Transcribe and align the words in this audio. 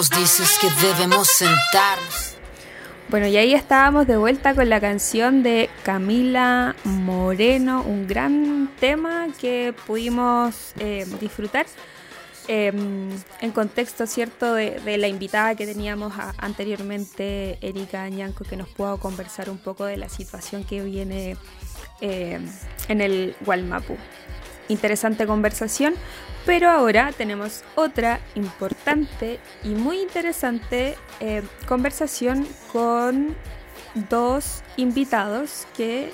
nos 0.00 0.08
dices 0.08 0.58
que 0.58 0.70
debemos 0.86 1.28
sentarnos. 1.28 2.34
Bueno, 3.10 3.26
y 3.26 3.36
ahí 3.36 3.52
estábamos 3.52 4.06
de 4.06 4.16
vuelta 4.16 4.54
con 4.54 4.70
la 4.70 4.80
canción 4.80 5.42
de 5.42 5.68
Camila 5.82 6.74
Moreno, 6.84 7.82
un 7.82 8.06
gran 8.06 8.70
tema 8.80 9.26
que 9.38 9.74
pudimos 9.86 10.72
eh, 10.78 11.04
disfrutar 11.20 11.66
em, 12.48 13.10
en 13.42 13.50
contexto 13.50 14.06
cierto 14.06 14.54
de, 14.54 14.96
la 14.96 15.06
invitada 15.06 15.54
que 15.54 15.66
teníamos 15.66 16.14
anteriormente, 16.38 17.58
Erika 17.60 18.02
Añanco, 18.02 18.44
que 18.44 18.56
nos 18.56 18.70
pudo 18.70 18.96
conversar 18.96 19.50
un 19.50 19.58
poco 19.58 19.84
de 19.84 19.98
la 19.98 20.08
situación 20.08 20.64
que 20.64 20.82
viene 20.82 21.36
em, 22.00 22.50
en 22.88 23.00
el 23.02 23.36
Gualmapu. 23.44 23.98
Interesante 24.68 25.26
conversación, 25.26 25.92
pero 26.46 26.70
ahora 26.70 27.12
tenemos 27.12 27.64
otra 27.74 28.20
importante 28.34 29.38
y 29.62 29.70
muy 29.70 30.00
interesante 30.00 30.96
eh, 31.20 31.42
conversación 31.66 32.46
con 32.72 33.36
dos 34.08 34.62
invitados 34.76 35.66
que 35.76 36.12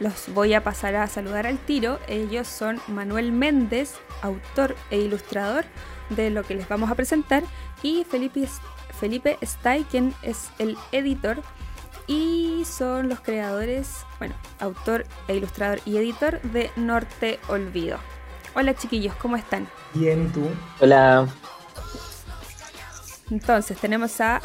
los 0.00 0.28
voy 0.34 0.54
a 0.54 0.64
pasar 0.64 0.96
a 0.96 1.06
saludar 1.06 1.46
al 1.46 1.58
tiro. 1.58 1.98
Ellos 2.08 2.48
son 2.48 2.80
Manuel 2.88 3.32
Méndez, 3.32 3.94
autor 4.20 4.74
e 4.90 4.98
ilustrador 4.98 5.64
de 6.10 6.30
lo 6.30 6.42
que 6.42 6.54
les 6.54 6.68
vamos 6.68 6.90
a 6.90 6.94
presentar, 6.94 7.42
y 7.82 8.04
Felipe, 8.04 8.48
Felipe 8.98 9.38
Stay, 9.40 9.84
quien 9.84 10.14
es 10.22 10.50
el 10.58 10.76
editor. 10.90 11.42
Y 12.08 12.64
son 12.66 13.08
los 13.08 13.20
creadores, 13.20 14.04
bueno, 14.18 14.34
autor 14.58 15.06
e 15.28 15.36
ilustrador 15.36 15.80
y 15.84 15.96
editor 15.96 16.40
de 16.42 16.70
Norte 16.76 17.38
Olvido. 17.48 17.98
Hola 18.54 18.74
chiquillos, 18.74 19.14
¿cómo 19.16 19.36
están? 19.36 19.66
Bien, 19.94 20.26
¿y 20.26 20.28
tú? 20.28 20.46
Hola. 20.80 21.26
Entonces, 23.30 23.78
tenemos 23.78 24.20
a 24.20 24.42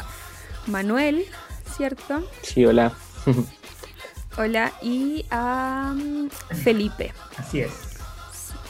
Manuel, 0.66 1.26
¿cierto? 1.76 2.24
Sí, 2.40 2.64
hola. 2.64 2.92
hola, 4.38 4.72
y 4.80 5.26
a 5.30 5.94
mm, 5.94 6.30
Felipe. 6.62 7.12
Así 7.36 7.60
es. 7.60 7.70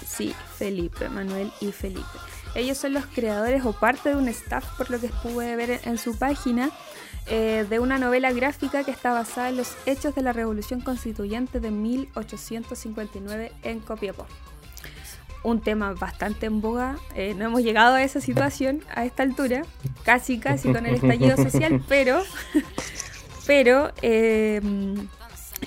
Sí, 0.04 0.34
Felipe, 0.56 1.08
Manuel 1.08 1.52
y 1.60 1.70
Felipe. 1.70 2.18
Ellos 2.56 2.76
son 2.76 2.94
los 2.94 3.06
creadores 3.06 3.64
o 3.64 3.72
parte 3.72 4.08
de 4.08 4.16
un 4.16 4.26
staff, 4.26 4.64
por 4.76 4.90
lo 4.90 4.98
que 4.98 5.08
pude 5.22 5.54
ver 5.54 5.80
en 5.84 5.98
su 5.98 6.18
página, 6.18 6.72
eh, 7.26 7.64
de 7.70 7.78
una 7.78 7.98
novela 7.98 8.32
gráfica 8.32 8.82
que 8.82 8.90
está 8.90 9.12
basada 9.12 9.50
en 9.50 9.56
los 9.56 9.76
hechos 9.86 10.16
de 10.16 10.22
la 10.22 10.32
Revolución 10.32 10.80
Constituyente 10.80 11.60
de 11.60 11.70
1859 11.70 13.52
en 13.62 13.78
Copiapó 13.78 14.26
un 15.42 15.60
tema 15.60 15.92
bastante 15.92 16.46
en 16.46 16.60
boga. 16.60 16.96
Eh, 17.14 17.34
no 17.34 17.46
hemos 17.46 17.62
llegado 17.62 17.94
a 17.94 18.02
esa 18.02 18.20
situación 18.20 18.82
a 18.94 19.04
esta 19.04 19.22
altura, 19.22 19.62
casi, 20.04 20.38
casi 20.38 20.72
con 20.72 20.86
el 20.86 20.96
estallido 20.96 21.36
social, 21.36 21.82
pero, 21.88 22.22
pero 23.46 23.92
eh, 24.02 24.60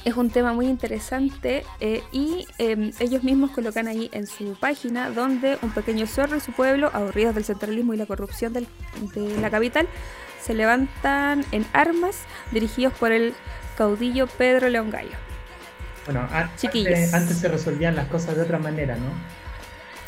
es 0.05 0.16
un 0.16 0.30
tema 0.30 0.53
muy 0.53 0.67
interesante 0.67 1.64
eh, 1.80 2.03
y 2.11 2.47
ellos 2.58 3.23
mismos 3.23 3.52
colocan 3.52 3.88
ahí 3.88 4.09
en 4.14 4.27
su 4.27 4.55
página 4.59 5.09
donde 5.09 5.58
un 5.61 5.72
pequeño 5.72 6.08
zorro 6.08 6.38
y 6.38 6.39
su 6.39 6.52
pueblo, 6.52 6.89
aburridos 6.94 7.36
del 7.36 7.44
centralismo 7.44 7.94
y 7.94 7.97
la 7.97 8.05
corrupción 8.05 8.53
de 8.53 8.66
la 9.42 9.49
capital, 9.49 9.88
se 10.42 10.53
levantan 10.53 11.45
en 11.52 11.66
armas 11.73 12.17
dirigidos 12.52 12.94
por 12.94 13.11
el 13.11 13.33
caudillo 13.77 14.27
Pedro 14.27 14.69
León 14.69 14.89
Gallo. 14.89 15.17
Bueno, 16.05 16.27
antes, 16.31 17.14
antes 17.14 17.38
se 17.38 17.47
resolvían 17.47 17.95
las 17.95 18.08
cosas 18.08 18.36
de 18.36 18.42
otra 18.42 18.58
manera, 18.58 18.95
¿no? 18.95 19.41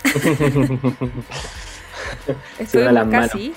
estuvimos 2.59 3.07
casi. 3.09 3.53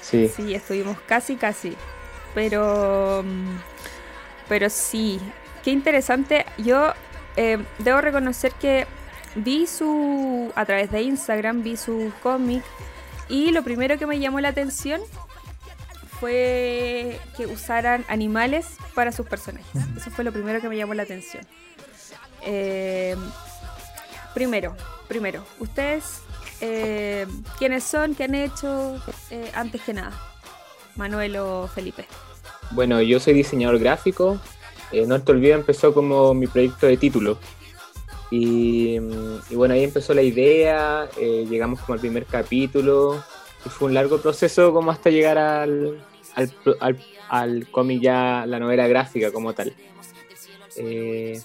Sí. 0.00 0.28
sí. 0.28 0.54
estuvimos 0.54 0.98
casi, 1.06 1.36
casi. 1.36 1.76
Pero, 2.34 3.22
mm, 3.24 3.56
pero 4.48 4.70
sí, 4.70 5.20
qué 5.62 5.70
interesante. 5.70 6.46
Yo 6.58 6.92
eh, 7.36 7.58
debo 7.78 8.00
reconocer 8.00 8.52
que 8.52 8.86
vi 9.34 9.66
su, 9.66 10.52
a 10.54 10.64
través 10.64 10.90
de 10.90 11.02
Instagram, 11.02 11.62
vi 11.62 11.76
su 11.76 12.12
cómic 12.22 12.62
y 13.28 13.50
lo 13.50 13.62
primero 13.62 13.98
que 13.98 14.06
me 14.06 14.18
llamó 14.18 14.40
la 14.40 14.48
atención 14.48 15.00
fue 16.20 17.18
que 17.36 17.46
usaran 17.46 18.04
animales 18.08 18.66
para 18.94 19.12
sus 19.12 19.26
personajes. 19.26 19.66
Eso 19.96 20.10
fue 20.10 20.24
lo 20.24 20.32
primero 20.32 20.60
que 20.60 20.68
me 20.68 20.76
llamó 20.76 20.94
la 20.94 21.02
atención. 21.02 21.44
Eh, 22.42 23.16
primero, 24.34 24.76
primero, 25.08 25.44
ustedes, 25.60 26.20
eh, 26.60 27.26
¿quiénes 27.58 27.84
son? 27.84 28.14
¿Qué 28.14 28.24
han 28.24 28.34
hecho? 28.34 29.00
Eh, 29.30 29.50
antes 29.54 29.80
que 29.82 29.94
nada, 29.94 30.12
Manuel 30.96 31.36
o 31.36 31.68
Felipe. 31.68 32.04
Bueno, 32.72 33.00
yo 33.00 33.20
soy 33.20 33.34
diseñador 33.34 33.78
gráfico. 33.78 34.38
Eh, 34.92 35.06
no 35.06 35.20
te 35.22 35.32
olvides, 35.32 35.56
empezó 35.56 35.94
como 35.94 36.34
mi 36.34 36.46
proyecto 36.46 36.86
de 36.86 36.96
título. 36.96 37.38
Y, 38.30 38.98
bueno, 39.52 39.74
ahí 39.74 39.84
empezó 39.84 40.12
la 40.12 40.22
idea, 40.22 41.08
eh, 41.20 41.46
llegamos 41.48 41.80
como 41.80 41.94
al 41.94 42.00
primer 42.00 42.26
capítulo. 42.26 43.22
Y 43.64 43.68
fue 43.68 43.88
un 43.88 43.94
largo 43.94 44.20
proceso 44.20 44.72
como 44.72 44.90
hasta 44.90 45.10
llegar 45.10 45.38
al, 45.38 46.04
al, 46.34 46.98
al, 47.28 47.70
cómic 47.70 48.02
ya, 48.02 48.44
la 48.46 48.58
novela 48.58 48.88
gráfica 48.88 49.30
como 49.30 49.52
tal. 49.52 49.74
Eh, 50.76 51.40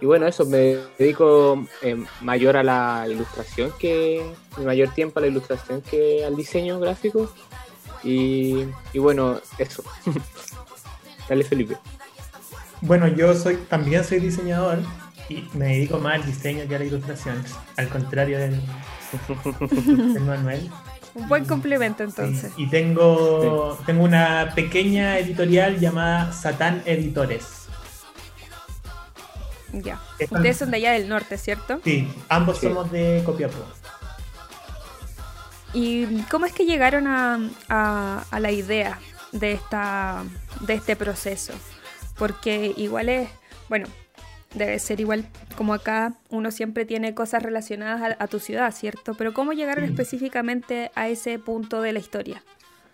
y 0.00 0.06
bueno, 0.06 0.26
eso, 0.26 0.46
me 0.46 0.78
dedico 0.98 1.66
eh, 1.82 2.02
mayor 2.20 2.56
a 2.56 2.62
la 2.62 3.06
ilustración 3.08 3.72
que, 3.78 4.24
mayor 4.58 4.94
tiempo 4.94 5.18
a 5.18 5.22
la 5.22 5.28
ilustración 5.28 5.82
que 5.82 6.24
al 6.24 6.36
diseño 6.36 6.80
gráfico. 6.80 7.32
Y, 8.02 8.64
bueno, 8.94 9.40
eso. 9.58 9.84
Dale, 11.28 11.44
Felipe. 11.44 11.76
Bueno, 12.80 13.08
yo 13.08 13.34
soy 13.34 13.56
también 13.68 14.02
soy 14.04 14.20
diseñador 14.20 14.78
y 15.28 15.44
me 15.52 15.66
dedico 15.66 15.98
más 15.98 16.14
al 16.14 16.26
diseño 16.26 16.66
que 16.66 16.76
a 16.76 16.78
la 16.78 16.86
ilustración, 16.86 17.44
al 17.76 17.88
contrario 17.88 18.38
del, 18.38 18.60
Manuel. 20.26 20.70
Un 21.14 21.28
buen 21.28 21.44
complemento 21.44 22.04
entonces. 22.04 22.52
y 22.56 22.68
tengo, 22.68 23.78
tengo 23.84 24.04
una 24.04 24.52
pequeña 24.54 25.18
editorial 25.18 25.78
llamada 25.78 26.32
Satán 26.32 26.82
Editores. 26.86 27.59
Ya. 29.72 30.00
Ustedes 30.18 30.56
son 30.56 30.70
de 30.70 30.78
allá 30.78 30.92
del 30.92 31.08
norte, 31.08 31.38
¿cierto? 31.38 31.80
Sí, 31.84 32.08
ambos 32.28 32.58
somos 32.58 32.90
de 32.90 33.22
Copiapó. 33.24 33.64
¿Y 35.72 36.22
cómo 36.22 36.46
es 36.46 36.52
que 36.52 36.64
llegaron 36.64 37.06
a, 37.06 38.24
la 38.38 38.50
idea 38.50 38.98
de, 39.32 39.52
esta, 39.52 40.24
de 40.60 40.74
este 40.74 40.96
proceso? 40.96 41.52
Porque 42.16 42.74
igual 42.76 43.08
es, 43.08 43.28
bueno, 43.68 43.86
debe 44.54 44.78
ser 44.78 45.00
igual 45.00 45.26
como 45.56 45.74
acá, 45.74 46.14
uno 46.28 46.50
siempre 46.50 46.84
tiene 46.84 47.14
cosas 47.14 47.42
relacionadas 47.42 48.16
a, 48.18 48.26
tu 48.26 48.40
ciudad, 48.40 48.74
¿cierto? 48.74 49.14
Pero 49.14 49.32
¿cómo 49.32 49.52
llegaron 49.52 49.84
específicamente 49.84 50.90
a 50.94 51.08
ese 51.08 51.38
punto 51.38 51.82
de 51.82 51.92
la 51.92 51.98
historia? 51.98 52.42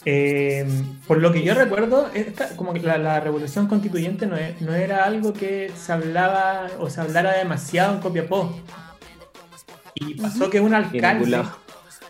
Eh, 0.09 0.65
por 1.09 1.19
lo 1.19 1.33
que 1.33 1.43
yo 1.43 1.53
recuerdo, 1.53 2.09
como 2.55 2.73
que 2.73 2.79
la, 2.79 3.19
revolución 3.19 3.67
constituyente 3.67 4.27
no, 4.27 4.37
no, 4.61 4.73
era 4.73 5.05
algo 5.05 5.33
que 5.33 5.73
se 5.77 5.93
hablaba 5.93 6.69
o 6.79 6.89
se 6.89 7.01
hablara 7.01 7.37
demasiado 7.37 7.95
en 7.95 8.01
Copiapó. 8.01 8.57
Y 9.97 10.15
pasó 10.15 10.49
que 10.49 10.61
un 10.61 10.75
alcalde, 10.75 11.43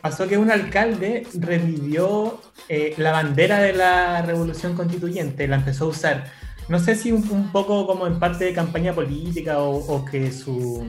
pasó 0.03 0.29
que 0.29 0.37
un 0.37 0.51
alcalde 0.51 1.27
revivió 1.33 2.39
eh, 2.69 2.93
la 2.99 3.13
bandera 3.13 3.61
de 3.61 3.73
la 3.73 4.21
revolución 4.21 4.75
constituyente, 4.75 5.49
la 5.49 5.57
empezó 5.57 5.87
a 5.87 5.89
usar. 5.89 6.25
No 6.69 6.79
sé 6.79 6.97
si 6.97 7.13
un, 7.13 7.51
poco 7.51 7.87
como 7.87 8.07
en 8.07 8.19
parte 8.19 8.45
de 8.45 8.53
campaña 8.53 8.93
política 8.93 9.59
o, 9.61 10.05
que 10.05 10.33
su, 10.33 10.87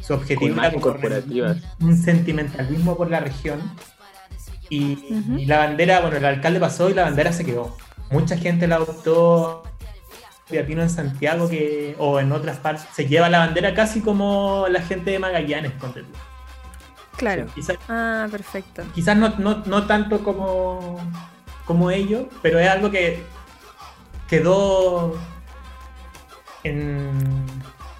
su 0.00 0.14
objetivo 0.14 0.60
era 0.60 1.56
un 1.80 1.96
sentimentalismo 1.96 2.96
por 2.96 3.08
la 3.08 3.20
región 3.20 3.60
y, 4.70 5.44
la 5.46 5.58
bandera, 5.58 6.00
bueno, 6.00 6.16
el 6.16 6.24
alcalde 6.24 6.60
pasó 6.60 6.90
y 6.90 6.94
la 6.94 7.04
bandera 7.04 7.32
se 7.32 7.44
quedó. 7.44 7.76
Mucha 8.10 8.36
gente 8.36 8.66
la 8.66 8.76
adoptó. 8.76 9.62
Piapino 10.48 10.80
en 10.80 10.88
Santiago 10.88 11.46
que, 11.48 11.94
o 11.98 12.20
en 12.20 12.32
otras 12.32 12.56
partes, 12.56 12.86
se 12.94 13.06
lleva 13.06 13.28
la 13.28 13.40
bandera 13.40 13.74
casi 13.74 14.00
como 14.00 14.66
la 14.70 14.80
gente 14.80 15.10
de 15.10 15.18
Magallanes, 15.18 15.72
ponte 15.72 16.04
Claro. 17.18 17.46
ah, 17.88 18.28
perfecto. 18.30 18.82
Quizás 18.94 19.16
no, 19.16 19.34
no, 19.38 19.86
tanto 19.86 20.22
como, 20.24 20.98
como 21.66 21.90
ellos, 21.90 22.26
pero 22.40 22.58
es 22.58 22.68
algo 22.68 22.90
que 22.90 23.22
quedó 24.28 25.14
en, 26.64 27.10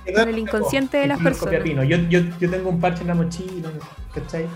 en 0.06 0.29
el 0.29 0.38
inconsciente 0.38 0.99
de 0.99 1.09
las 1.09 1.20
personas. 1.20 1.62
Yo, 1.65 1.97
yo, 1.97 2.20
yo, 2.38 2.50
tengo 2.50 2.70
un 2.70 2.81
parche 2.81 3.03
en 3.03 3.09
la 3.09 3.15
mochila, 3.15 3.70
¿cachai? 4.15 4.47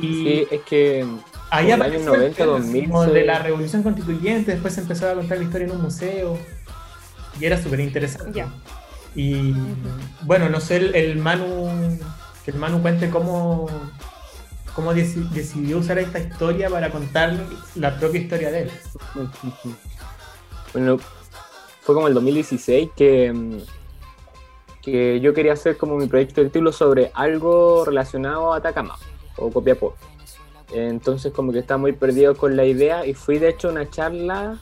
Y 0.00 0.46
es 0.50 0.62
que 0.62 1.04
ahí 1.50 1.70
en 1.70 1.82
años 1.82 2.02
90, 2.02 2.44
2000 2.44 2.90
de 3.12 3.24
la 3.26 3.38
revolución 3.40 3.82
constituyente, 3.82 4.52
después 4.52 4.74
se 4.74 4.80
empezó 4.80 5.10
a 5.10 5.14
contar 5.14 5.38
la 5.38 5.44
historia 5.44 5.66
en 5.66 5.72
un 5.72 5.82
museo 5.82 6.38
y 7.38 7.44
era 7.44 7.60
súper 7.62 7.80
interesante. 7.80 8.44
Y 9.14 9.54
bueno, 10.22 10.48
no 10.48 10.60
sé, 10.60 10.76
el, 10.76 11.18
Manu, 11.18 11.98
que 12.44 12.52
el 12.52 12.56
Manu 12.56 12.80
cuente 12.80 13.10
cómo, 13.10 13.68
cómo 14.74 14.94
deci- 14.94 15.28
decidió 15.30 15.78
usar 15.78 15.98
esta 15.98 16.18
historia 16.18 16.70
para 16.70 16.90
contar 16.90 17.36
la 17.74 17.98
propia 17.98 18.20
historia 18.22 18.50
de 18.50 18.62
él. 18.62 18.70
Bueno, 20.72 20.98
fue 21.82 21.94
como 21.94 22.08
el 22.08 22.14
2016 22.14 22.88
que, 22.96 23.30
mm, 23.30 23.58
que 24.80 25.20
yo 25.20 25.34
quería 25.34 25.52
hacer 25.52 25.76
como 25.76 25.96
mi 25.96 26.06
proyecto 26.06 26.40
de 26.40 26.46
título 26.48 26.72
sobre 26.72 27.10
algo 27.14 27.84
relacionado 27.84 28.54
a 28.54 28.56
Atacama 28.56 28.96
o 29.36 29.50
Copiapó. 29.50 29.94
Entonces 30.72 31.32
como 31.32 31.52
que 31.52 31.58
estaba 31.58 31.78
muy 31.78 31.92
perdido 31.92 32.36
con 32.36 32.56
la 32.56 32.64
idea 32.64 33.04
y 33.06 33.14
fui 33.14 33.38
de 33.38 33.50
hecho 33.50 33.68
a 33.68 33.72
una 33.72 33.90
charla 33.90 34.58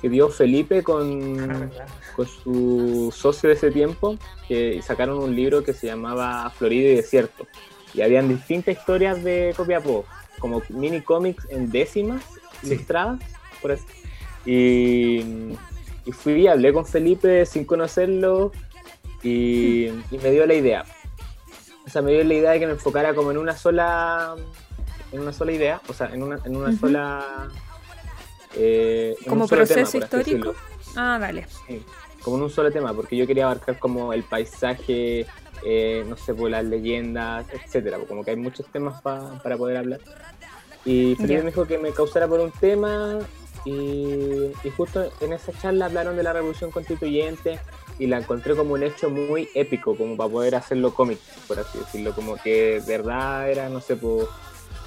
que 0.00 0.08
dio 0.08 0.28
Felipe 0.28 0.82
con, 0.84 1.70
con 2.16 2.26
su 2.26 3.12
socio 3.16 3.48
de 3.48 3.56
ese 3.56 3.70
tiempo, 3.72 4.16
que 4.46 4.80
sacaron 4.82 5.18
un 5.18 5.34
libro 5.34 5.64
que 5.64 5.72
se 5.72 5.88
llamaba 5.88 6.48
Florida 6.50 6.90
y 6.90 6.96
Desierto. 6.96 7.46
Y 7.94 8.02
habían 8.02 8.28
distintas 8.28 8.76
historias 8.76 9.24
de 9.24 9.52
Copiapó, 9.56 10.04
como 10.38 10.62
mini 10.68 11.00
cómics 11.00 11.46
en 11.50 11.70
décimas 11.70 12.22
Sí. 12.62 12.74
ilustradas, 12.74 13.20
por 13.62 13.72
así. 13.72 13.84
Y, 14.44 15.18
y 16.04 16.12
fui, 16.12 16.46
hablé 16.46 16.72
con 16.72 16.84
Felipe 16.86 17.44
sin 17.46 17.64
conocerlo 17.64 18.52
y, 19.22 19.86
y 20.10 20.18
me 20.22 20.30
dio 20.30 20.46
la 20.46 20.54
idea. 20.54 20.84
O 21.88 21.90
sea, 21.90 22.02
me 22.02 22.12
dio 22.12 22.22
la 22.22 22.34
idea 22.34 22.50
de 22.50 22.60
que 22.60 22.66
me 22.66 22.72
enfocara 22.72 23.14
como 23.14 23.30
en 23.30 23.38
una 23.38 23.56
sola 23.56 24.34
en 25.10 25.20
una 25.20 25.32
sola 25.32 25.52
idea, 25.52 25.80
o 25.88 25.94
sea, 25.94 26.08
en 26.12 26.22
una, 26.22 26.38
en 26.44 26.54
una 26.54 26.76
sola 26.76 27.48
eh, 28.54 29.16
en 29.20 29.24
Como 29.30 29.44
un 29.44 29.48
proceso 29.48 29.96
histórico. 29.96 30.54
Ah, 30.96 31.16
dale. 31.18 31.46
Sí, 31.66 31.82
como 32.22 32.36
en 32.36 32.42
un 32.42 32.50
solo 32.50 32.70
tema, 32.70 32.92
porque 32.92 33.16
yo 33.16 33.26
quería 33.26 33.44
abarcar 33.46 33.78
como 33.78 34.12
el 34.12 34.22
paisaje, 34.22 35.26
eh, 35.64 36.04
no 36.06 36.16
sé, 36.18 36.34
pues 36.34 36.50
las 36.50 36.64
leyendas, 36.64 37.46
etcétera, 37.54 37.98
como 38.06 38.22
que 38.22 38.32
hay 38.32 38.36
muchos 38.36 38.66
temas 38.66 39.00
pa- 39.00 39.40
para 39.42 39.56
poder 39.56 39.78
hablar. 39.78 40.00
Y 40.84 41.16
Felipe 41.16 41.42
me 41.42 41.50
dijo 41.50 41.66
que 41.66 41.78
me 41.78 41.92
causara 41.92 42.28
por 42.28 42.40
un 42.40 42.50
tema 42.52 43.18
y, 43.64 44.52
y 44.62 44.70
justo 44.76 45.10
en 45.22 45.32
esa 45.32 45.52
charla 45.58 45.86
hablaron 45.86 46.16
de 46.16 46.22
la 46.22 46.34
revolución 46.34 46.70
constituyente 46.70 47.58
y 47.98 48.06
la 48.06 48.18
encontré 48.18 48.54
como 48.54 48.74
un 48.74 48.82
hecho 48.82 49.10
muy 49.10 49.48
épico, 49.54 49.96
como 49.96 50.16
para 50.16 50.30
poder 50.30 50.54
hacerlo 50.54 50.94
cómic, 50.94 51.18
por 51.46 51.58
así 51.58 51.78
decirlo, 51.78 52.12
como 52.14 52.36
que 52.36 52.80
de 52.80 52.96
verdad 52.98 53.50
era, 53.50 53.68
no 53.68 53.80
sé, 53.80 53.96
pues, 53.96 54.26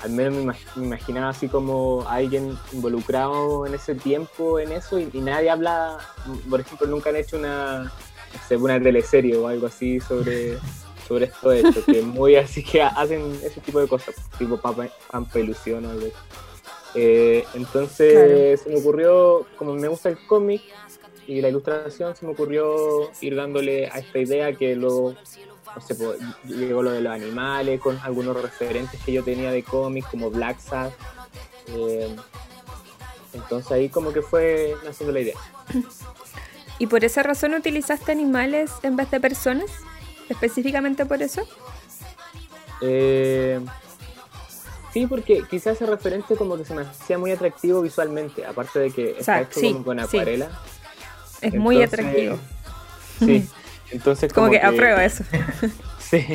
al 0.04 0.12
menos 0.12 0.34
me, 0.36 0.44
imag- 0.54 0.76
me 0.78 0.86
imaginaba 0.88 1.30
así 1.30 1.48
como 1.48 2.04
alguien 2.08 2.58
involucrado 2.72 3.66
en 3.68 3.74
ese 3.76 3.94
tiempo 3.96 4.60
en 4.60 4.72
eso 4.72 5.00
y, 5.00 5.10
y 5.14 5.20
nadie 5.22 5.50
habla, 5.50 5.98
por 6.50 6.60
ejemplo, 6.62 6.88
nunca 6.88 7.10
han 7.12 7.18
hecho 7.18 7.38
una, 7.38 7.84
no 7.84 8.40
sé, 8.48 8.56
una 8.56 8.82
teleserie 8.82 9.36
o 9.38 9.48
algo 9.48 9.68
así 9.68 10.00
sobre, 10.00 10.58
sobre 11.08 11.26
esto 11.26 11.52
hecho, 11.52 11.86
que 11.86 12.02
muy 12.02 12.36
así 12.36 12.64
que 12.64 12.82
hacen 12.82 13.40
ese 13.44 13.60
tipo 13.62 13.80
de 13.80 13.88
cosas, 13.88 14.16
tipo 14.40 14.58
Pampa, 14.58 14.88
Pampa 15.12 15.40
Ilusión 15.40 15.86
o 15.86 15.90
algo 15.92 16.06
así. 16.08 16.16
Eh, 16.94 17.46
entonces 17.54 18.62
se 18.62 18.70
me 18.70 18.78
ocurrió, 18.78 19.48
como 19.56 19.74
me 19.74 19.88
gusta 19.88 20.10
el 20.10 20.18
cómic 20.28 20.62
y 21.28 21.42
la 21.42 21.50
ilustración, 21.50 22.16
se 22.16 22.26
me 22.26 22.34
ocurrió 22.34 23.12
ir 23.22 23.36
dándole 23.36 23.88
a 23.88 24.00
esta 24.00 24.20
idea 24.20 24.54
que 24.54 24.76
luego, 24.76 25.16
no 25.74 25.82
sé, 25.82 25.96
llegó 26.46 26.84
lo 26.84 26.92
de 26.92 27.02
los 27.02 27.14
animales, 27.14 27.80
con 27.80 27.98
algunos 28.00 28.42
referentes 28.42 29.00
que 29.04 29.14
yo 29.14 29.24
tenía 29.24 29.52
de 29.52 29.64
cómics, 29.64 30.08
como 30.10 30.30
Black 30.30 30.60
Sabbath. 30.60 30.94
eh, 31.68 32.14
entonces 33.34 33.72
ahí 33.72 33.88
como 33.88 34.12
que 34.12 34.22
fue 34.22 34.76
naciendo 34.84 35.14
la 35.14 35.22
idea. 35.22 35.38
¿Y 36.80 36.88
por 36.88 37.06
esa 37.06 37.24
razón 37.24 37.54
utilizaste 37.54 38.12
animales 38.12 38.72
en 38.84 38.96
vez 38.96 39.10
de 39.12 39.20
personas? 39.20 39.70
¿Específicamente 40.30 41.06
por 41.06 41.22
eso? 41.22 41.48
Eh, 42.82 43.60
sí, 44.94 45.08
porque 45.08 45.44
quizás 45.50 45.76
ese 45.76 45.86
referente 45.86 46.36
como 46.36 46.58
que 46.58 46.66
se 46.66 46.74
me 46.74 46.82
hacía 46.82 47.18
muy 47.18 47.32
atractivo 47.32 47.82
visualmente, 47.82 48.46
aparte 48.46 48.80
de 48.80 48.92
que 48.92 49.16
está 49.20 49.42
hecho 49.42 49.60
sí, 49.60 49.74
como 49.74 49.86
con 49.86 50.00
sí. 50.00 50.04
acuarela. 50.06 50.50
Es 51.42 51.54
muy 51.56 51.82
atractivo. 51.82 52.38
Sí, 53.20 53.48
entonces 53.92 54.32
Como, 54.32 54.50
que, 54.50 54.60
aprueba 54.60 55.04
eso. 55.04 55.24
Sí. 56.00 56.26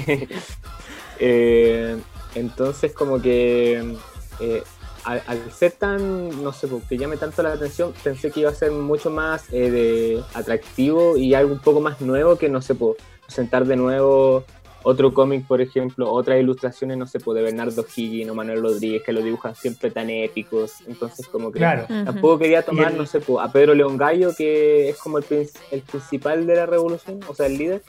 Eh, 1.19 1.99
entonces 2.35 2.93
como 2.93 3.21
que 3.21 3.97
eh, 4.41 4.63
al, 5.05 5.23
al 5.27 5.53
ser 5.53 5.73
tan, 5.73 6.43
no 6.43 6.53
sé, 6.53 6.69
que 6.89 6.99
llame 6.99 7.17
tanto 7.17 7.43
la 7.43 7.53
atención, 7.53 7.95
pensé 8.03 8.31
que 8.31 8.41
iba 8.41 8.51
a 8.51 8.55
ser 8.55 8.73
mucho 8.73 9.11
más 9.11 9.45
eh, 9.53 9.71
de 9.71 10.23
atractivo 10.35 11.17
y 11.17 11.35
algo 11.35 11.53
un 11.53 11.61
poco 11.61 11.81
más 11.81 12.01
nuevo 12.01 12.37
que, 12.37 12.49
no 12.49 12.61
sé, 12.61 12.75
po, 12.75 12.97
presentar 13.25 13.67
de 13.67 13.77
nuevo 13.77 14.45
otro 14.89 15.13
cómic, 15.13 15.45
por 15.49 15.61
ejemplo, 15.61 16.13
otras 16.13 16.39
ilustraciones, 16.39 16.97
no 16.97 17.07
sé, 17.09 17.19
po, 17.19 17.35
de 17.35 17.43
Bernardo 17.43 17.85
Higgins 17.97 18.31
o 18.31 18.35
Manuel 18.37 18.63
Rodríguez, 18.63 19.03
que 19.03 19.13
lo 19.13 19.21
dibujan 19.21 19.55
siempre 19.57 19.91
tan 19.91 20.09
épicos. 20.11 20.75
Entonces 20.87 21.27
como 21.27 21.51
que 21.51 21.59
Claro. 21.59 21.87
Tampoco 21.89 22.39
quería 22.39 22.63
tomar, 22.63 22.93
el- 22.93 22.99
no 22.99 23.05
sé, 23.05 23.19
po, 23.21 23.41
a 23.41 23.51
Pedro 23.51 23.75
León 23.75 23.97
Gallo, 23.97 24.31
que 24.37 24.89
es 24.89 24.97
como 24.99 25.19
el, 25.19 25.25
el 25.73 25.81
principal 25.83 26.47
de 26.47 26.55
la 26.55 26.67
revolución, 26.67 27.19
o 27.29 27.35
sea, 27.35 27.47
el 27.47 27.59
líder. 27.59 27.83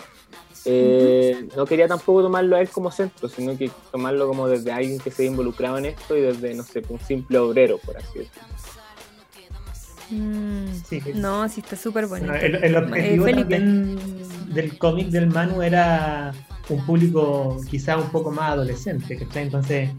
Eh, 0.65 1.47
No 1.55 1.65
quería 1.65 1.87
tampoco 1.87 2.23
tomarlo 2.23 2.55
a 2.55 2.61
él 2.61 2.69
como 2.69 2.89
centro, 2.91 3.29
sino 3.29 3.55
que 3.57 3.69
tomarlo 3.91 4.27
como 4.27 4.47
desde 4.49 4.71
alguien 4.71 4.99
que 4.99 5.11
se 5.11 5.23
ha 5.23 5.25
involucrado 5.27 5.77
en 5.77 5.85
esto 5.85 6.17
y 6.17 6.21
desde, 6.21 6.53
no 6.55 6.63
sé, 6.63 6.81
un 6.89 6.99
simple 6.99 7.37
obrero, 7.37 7.77
por 7.77 7.95
así 7.95 8.19
decirlo. 8.19 8.47
Mm, 10.09 10.67
Sí. 10.87 11.01
No, 11.15 11.47
sí 11.49 11.61
está 11.61 11.75
súper. 11.75 12.07
Bueno, 12.07 12.33
el, 12.35 12.55
el 12.55 12.75
objetivo 12.77 13.27
Eh, 13.27 13.33
también 13.33 13.99
del 14.53 14.77
cómic 14.77 15.07
del 15.09 15.27
Manu 15.27 15.61
era 15.61 16.33
un 16.69 16.85
público 16.85 17.57
quizá 17.69 17.97
un 17.97 18.09
poco 18.09 18.31
más 18.31 18.51
adolescente, 18.51 19.17
¿cachai? 19.17 19.43
Entonces, 19.43 19.89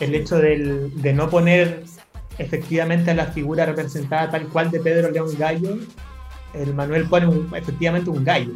el 0.00 0.14
hecho 0.14 0.38
del- 0.38 0.90
de 1.02 1.12
no 1.12 1.28
poner 1.30 1.84
efectivamente 2.38 3.10
a 3.10 3.14
la 3.14 3.26
figura 3.26 3.66
representada 3.66 4.30
tal 4.30 4.46
cual 4.48 4.70
de 4.70 4.80
Pedro 4.80 5.10
León 5.10 5.28
Gallo, 5.38 5.76
el 6.54 6.74
Manuel 6.74 7.08
pone 7.08 7.26
un- 7.26 7.48
efectivamente 7.54 8.10
un 8.10 8.24
gallo. 8.24 8.52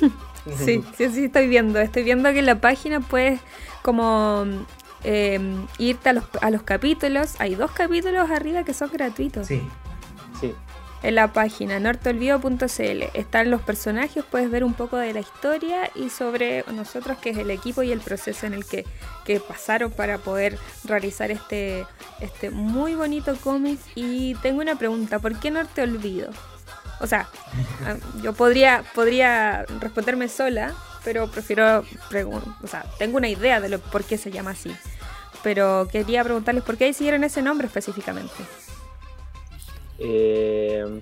Sí, 0.56 0.82
sí, 0.96 1.08
sí, 1.10 1.24
estoy 1.26 1.46
viendo. 1.46 1.78
Estoy 1.78 2.02
viendo 2.02 2.32
que 2.32 2.40
en 2.40 2.46
la 2.46 2.60
página 2.60 2.98
puedes 2.98 3.38
como 3.82 4.44
eh, 5.04 5.40
irte 5.78 6.08
a 6.10 6.12
los, 6.12 6.24
a 6.40 6.50
los 6.50 6.62
capítulos. 6.62 7.34
Hay 7.38 7.54
dos 7.54 7.70
capítulos 7.72 8.30
arriba 8.30 8.64
que 8.64 8.74
son 8.74 8.90
gratuitos. 8.92 9.46
Sí. 9.46 9.62
Sí, 10.40 10.54
En 11.02 11.14
la 11.14 11.32
página 11.32 11.78
norteolvido.cl 11.78 13.02
están 13.14 13.50
los 13.50 13.62
personajes, 13.62 14.24
puedes 14.24 14.50
ver 14.50 14.64
un 14.64 14.74
poco 14.74 14.96
de 14.96 15.12
la 15.12 15.20
historia 15.20 15.90
y 15.94 16.10
sobre 16.10 16.64
nosotros, 16.72 17.18
que 17.18 17.30
es 17.30 17.38
el 17.38 17.50
equipo 17.50 17.82
y 17.82 17.92
el 17.92 18.00
proceso 18.00 18.46
en 18.46 18.54
el 18.54 18.64
que, 18.64 18.84
que 19.24 19.38
pasaron 19.38 19.92
para 19.92 20.18
poder 20.18 20.58
realizar 20.84 21.30
este, 21.30 21.86
este 22.20 22.50
muy 22.50 22.94
bonito 22.94 23.36
cómic. 23.36 23.78
Y 23.94 24.34
tengo 24.36 24.60
una 24.60 24.76
pregunta, 24.76 25.18
¿por 25.18 25.38
qué 25.38 25.50
Norte 25.50 25.82
Olvido? 25.82 26.30
O 27.00 27.06
sea, 27.06 27.28
ah, 27.86 27.96
yo 28.22 28.32
podría, 28.32 28.84
podría 28.94 29.64
responderme 29.80 30.28
sola, 30.28 30.74
pero 31.04 31.28
prefiero 31.28 31.80
o 31.80 32.66
sea, 32.66 32.84
tengo 32.98 33.16
una 33.16 33.28
idea 33.28 33.60
de 33.60 33.68
lo, 33.68 33.78
por 33.78 34.04
qué 34.04 34.18
se 34.18 34.30
llama 34.30 34.50
así. 34.50 34.74
Pero 35.42 35.88
quería 35.90 36.22
preguntarles 36.22 36.62
por 36.62 36.76
qué 36.76 36.84
decidieron 36.84 37.24
ese 37.24 37.42
nombre 37.42 37.66
específicamente. 37.66 38.34
Eh, 39.98 41.00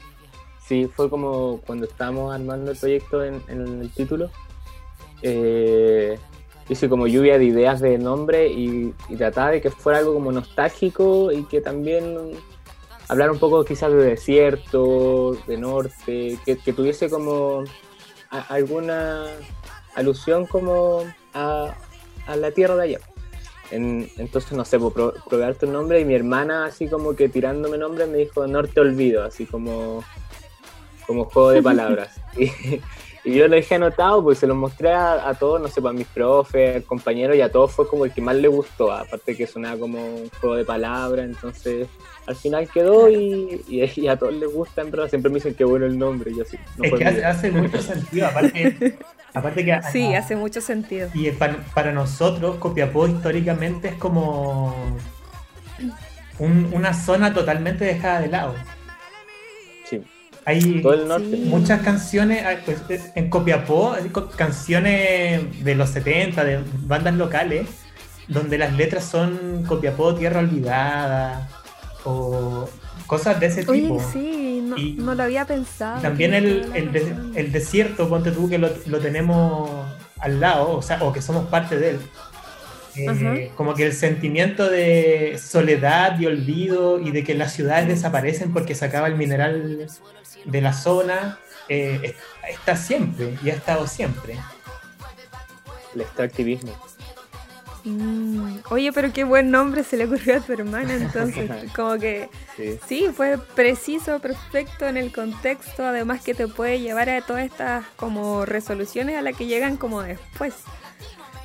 sí, 0.66 0.88
fue 0.94 1.10
como 1.10 1.60
cuando 1.66 1.86
estábamos 1.86 2.34
armando 2.34 2.70
el 2.70 2.76
proyecto 2.76 3.22
en, 3.22 3.42
el 3.48 3.90
título. 3.90 4.30
Eh, 5.22 6.18
hice 6.68 6.88
como 6.88 7.06
lluvia 7.06 7.38
de 7.38 7.44
ideas 7.44 7.80
de 7.80 7.98
nombre 7.98 8.48
y, 8.48 8.94
y 9.08 9.16
trataba 9.16 9.50
de 9.50 9.60
que 9.60 9.70
fuera 9.70 9.98
algo 9.98 10.14
como 10.14 10.32
nostálgico 10.32 11.30
y 11.32 11.44
que 11.44 11.60
también 11.60 12.16
hablar 13.10 13.32
un 13.32 13.38
poco 13.40 13.64
quizás 13.64 13.90
de 13.90 14.04
desierto, 14.04 15.36
de 15.48 15.56
norte, 15.58 16.38
que, 16.44 16.72
tuviese 16.72 17.10
como 17.10 17.64
alguna 18.30 19.26
alusión 19.94 20.46
como 20.46 21.04
a, 21.34 21.74
a 22.26 22.36
la 22.36 22.50
tierra 22.52 22.76
de 22.76 22.82
allá. 22.82 22.98
En- 23.70 24.08
entonces, 24.18 24.52
no 24.52 24.64
sé, 24.64 24.78
pues, 24.78 24.92
pro- 24.92 25.14
probé 25.28 25.54
tu 25.54 25.66
nombre 25.66 26.00
y 26.00 26.04
mi 26.04 26.14
hermana, 26.14 26.64
así 26.66 26.88
como 26.88 27.14
que 27.14 27.28
tirándome 27.28 27.78
nombres, 27.78 28.08
me 28.08 28.18
dijo 28.18 28.46
Norte 28.46 28.80
Olvido, 28.80 29.22
así 29.24 29.46
como, 29.46 30.02
como 31.06 31.24
juego 31.26 31.50
de 31.50 31.62
palabras. 31.62 32.20
y, 32.36 32.50
y 33.22 33.34
yo 33.34 33.46
lo 33.46 33.54
dejé 33.54 33.76
anotado, 33.76 34.22
pues 34.24 34.38
se 34.38 34.46
lo 34.48 34.54
mostré 34.56 34.92
a, 34.92 35.28
a 35.28 35.34
todos, 35.34 35.60
no 35.60 35.68
sé, 35.68 35.80
pues, 35.80 35.94
a 35.94 35.96
mis 35.96 36.06
profes, 36.08 36.76
al 36.76 36.84
compañero, 36.84 37.34
y 37.34 37.40
a 37.42 37.52
todos 37.52 37.70
fue 37.72 37.86
como 37.86 38.04
el 38.04 38.12
que 38.12 38.20
más 38.20 38.34
le 38.36 38.48
gustó, 38.48 38.90
aparte 38.90 39.36
que 39.36 39.46
sonaba 39.46 39.78
como 39.78 40.04
un 40.16 40.30
juego 40.40 40.56
de 40.56 40.64
palabras, 40.64 41.26
entonces 41.26 41.86
al 42.26 42.34
final 42.36 42.68
quedó 42.68 43.08
y, 43.08 43.62
y- 43.68 44.00
y 44.00 44.08
a 44.08 44.16
todos 44.16 44.32
les 44.34 44.52
gusta, 44.52 44.84
pero 44.90 45.08
siempre 45.08 45.30
me 45.30 45.36
dicen 45.36 45.54
que 45.54 45.64
bueno 45.64 45.86
el 45.86 45.96
nombre, 45.98 46.30
y 46.32 46.36
yo 46.36 46.42
así. 46.42 46.56
no 46.76 46.84
es 46.86 46.92
que 46.94 47.24
hace 47.24 47.50
mucho 47.52 47.80
sentido, 47.80 48.26
aparte, 48.26 48.96
aparte 49.34 49.64
que 49.64 49.80
Sí, 49.92 50.14
hace 50.14 50.36
mucho 50.36 50.60
sentido. 50.60 51.08
Y 51.14 51.30
para, 51.32 51.58
para 51.74 51.92
nosotros, 51.92 52.56
Copiapó 52.56 53.06
históricamente 53.06 53.88
es 53.88 53.94
como 53.94 54.74
un- 56.38 56.70
una 56.72 56.94
zona 56.94 57.32
totalmente 57.34 57.84
dejada 57.84 58.20
de 58.20 58.28
lado. 58.28 58.54
Sí, 59.88 60.02
Hay 60.44 60.80
todo 60.82 60.94
el 60.94 61.08
norte. 61.08 61.30
Sí. 61.30 61.44
muchas 61.48 61.82
canciones 61.82 62.44
ah, 62.46 62.60
pues, 62.64 63.12
en 63.14 63.28
Copiapó, 63.28 63.94
canciones 64.36 65.62
de 65.64 65.74
los 65.74 65.90
70, 65.90 66.44
de 66.44 66.60
bandas 66.86 67.14
locales, 67.14 67.66
donde 68.28 68.58
las 68.58 68.72
letras 68.72 69.04
son 69.04 69.64
Copiapó, 69.66 70.14
Tierra 70.14 70.40
Olvidada, 70.40 71.48
o 72.04 72.68
cosas 73.10 73.40
de 73.40 73.46
ese 73.46 73.60
tipo. 73.64 73.72
Oye, 73.96 74.04
sí, 74.12 74.60
no, 74.62 74.76
Y- 74.78 74.92
no 74.94 75.14
lo 75.16 75.22
había 75.24 75.44
pensado. 75.44 76.00
También 76.00 76.32
el, 76.32 76.70
el, 76.74 76.92
de- 76.92 77.14
el 77.34 77.50
desierto, 77.50 78.08
ponte 78.08 78.30
tú 78.30 78.48
que 78.48 78.56
lo, 78.58 78.70
lo 78.86 78.98
tenemos 79.00 79.68
al 80.18 80.38
lado, 80.38 80.70
o 80.76 80.82
sea, 80.82 81.02
o 81.02 81.12
que 81.12 81.20
somos 81.20 81.46
parte 81.48 81.76
de 81.76 81.90
él. 81.90 81.98
Eh, 82.96 83.50
como 83.56 83.74
que 83.74 83.86
el 83.86 83.92
sentimiento 83.92 84.68
de 84.68 85.38
soledad 85.42 86.18
y 86.20 86.26
olvido 86.26 87.00
y 87.00 87.10
de 87.10 87.22
que 87.24 87.34
las 87.34 87.52
ciudades 87.52 87.88
desaparecen 87.88 88.52
porque 88.52 88.74
se 88.74 88.84
acaba 88.84 89.06
el 89.08 89.16
mineral 89.16 89.86
de 90.44 90.60
la 90.60 90.72
zona, 90.72 91.38
eh, 91.68 92.00
es- 92.02 92.14
está 92.54 92.76
siempre 92.76 93.36
y 93.44 93.50
ha 93.50 93.54
estado 93.54 93.86
siempre. 93.86 94.36
El 95.94 96.00
extractivismo. 96.02 96.72
Mm, 97.84 98.58
Oye, 98.70 98.92
pero 98.92 99.12
qué 99.12 99.24
buen 99.24 99.50
nombre 99.50 99.84
se 99.84 99.96
le 99.96 100.04
ocurrió 100.04 100.36
a 100.36 100.40
tu 100.40 100.52
hermana, 100.52 100.94
entonces, 100.94 101.50
como 101.76 101.98
que 101.98 102.28
Sí. 102.56 102.78
sí, 102.86 103.06
fue 103.14 103.38
preciso, 103.38 104.18
perfecto 104.18 104.86
en 104.86 104.96
el 104.96 105.12
contexto, 105.12 105.84
además 105.84 106.22
que 106.22 106.34
te 106.34 106.46
puede 106.48 106.80
llevar 106.80 107.08
a 107.08 107.22
todas 107.22 107.44
estas 107.44 107.84
como 107.96 108.44
resoluciones 108.44 109.16
a 109.16 109.22
las 109.22 109.36
que 109.36 109.46
llegan 109.46 109.76
como 109.76 110.02
después. 110.02 110.54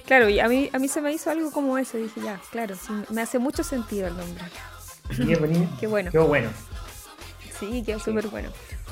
Claro, 0.06 0.30
y 0.30 0.39
a 0.39 0.48
mí, 0.48 0.70
a 0.72 0.77
mí 0.80 0.88
se 0.88 1.01
me 1.01 1.12
hizo 1.13 1.32
algo 1.32 1.51
como 1.51 1.77
eso, 1.77 1.98
dije, 1.98 2.22
ya, 2.22 2.39
claro, 2.51 2.75
sí, 2.75 2.94
me 3.10 3.22
hace 3.22 3.39
mucho 3.39 3.63
sentido 3.63 4.08
el 4.08 4.15
nombre. 4.18 4.44
Boni- 5.39 5.70
Qué 5.80 5.88
bueno. 5.88 6.12
Qué 6.12 6.20
bueno. 6.20 6.50
Sí, 7.60 7.82
quedó 7.86 8.00
súper 8.00 8.27
bueno. 8.27 8.50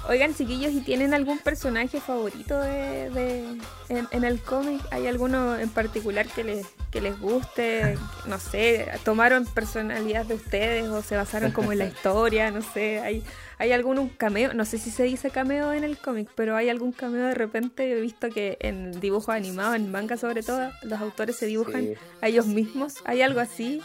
Oigan, 0.09 0.35
chiquillos, 0.35 0.73
¿y 0.73 0.81
tienen 0.81 1.13
algún 1.13 1.39
personaje 1.39 2.01
favorito 2.01 2.59
de, 2.59 3.09
de- 3.11 3.57
en, 3.87 4.07
en 4.11 4.23
el 4.25 4.41
cómic? 4.41 4.81
¿Hay 4.91 5.07
alguno 5.07 5.57
en 5.57 5.69
particular 5.69 6.27
que 6.27 6.43
les, 6.43 6.65
que 6.91 6.99
les 6.99 7.17
guste? 7.19 7.97
No 8.25 8.37
sé, 8.37 8.89
¿tomaron 9.05 9.45
personalidad 9.45 10.25
de 10.25 10.33
ustedes 10.35 10.89
o 10.89 11.01
se 11.01 11.15
basaron 11.15 11.51
como 11.51 11.71
en 11.71 11.77
la 11.79 11.85
historia? 11.93 12.51
No 12.51 12.61
sé, 12.61 12.99
¿hay, 12.99 13.23
¿hay 13.57 13.71
algún 13.71 13.97
un 13.97 14.09
cameo? 14.09 14.53
No 14.53 14.65
sé 14.65 14.77
si 14.77 14.91
se 14.91 15.03
dice 15.03 15.29
cameo 15.29 15.71
en 15.71 15.85
el 15.85 15.97
cómic, 15.97 16.27
pero 16.35 16.57
¿hay 16.57 16.67
algún 16.67 16.91
cameo 16.91 17.27
de 17.27 17.35
repente? 17.35 17.89
He 17.89 18.01
visto 18.01 18.27
que 18.29 18.57
en 18.59 18.99
dibujos 18.99 19.29
animados, 19.33 19.77
en 19.77 19.89
manga 19.89 20.17
sobre 20.17 20.43
todo, 20.43 20.69
los 20.81 20.99
autores 20.99 21.37
se 21.37 21.45
dibujan 21.45 21.81
Sí. 21.81 21.93
a 22.21 22.27
ellos 22.27 22.45
mismos. 22.45 22.95
¿Hay 23.05 23.21
algo 23.21 23.39
así? 23.39 23.81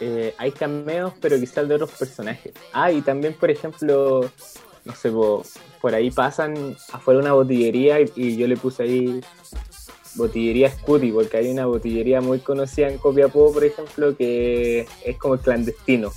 Eh, 0.00 0.34
hay 0.38 0.50
cameos, 0.50 1.12
pero 1.20 1.38
quizás 1.38 1.68
de 1.68 1.74
otros 1.76 1.90
personajes. 1.92 2.52
Ah, 2.72 2.90
y 2.90 3.00
también, 3.00 3.34
por 3.34 3.48
ejemplo, 3.50 4.28
no 4.84 4.94
sé, 4.94 5.10
po, 5.10 5.42
por 5.80 5.94
ahí 5.94 6.10
pasan 6.10 6.76
afuera 6.92 7.20
una 7.20 7.32
botillería 7.32 8.00
y, 8.00 8.10
y 8.16 8.36
yo 8.36 8.46
le 8.46 8.56
puse 8.56 8.82
ahí 8.84 9.20
botillería 10.14 10.70
Scuti, 10.70 11.12
porque 11.12 11.36
hay 11.36 11.50
una 11.50 11.66
botillería 11.66 12.20
muy 12.20 12.40
conocida 12.40 12.88
en 12.88 12.98
Copiapó, 12.98 13.52
por 13.52 13.64
ejemplo, 13.64 14.16
que 14.16 14.86
es 15.04 15.16
como 15.18 15.34
el 15.34 15.40
clandestino 15.40 16.10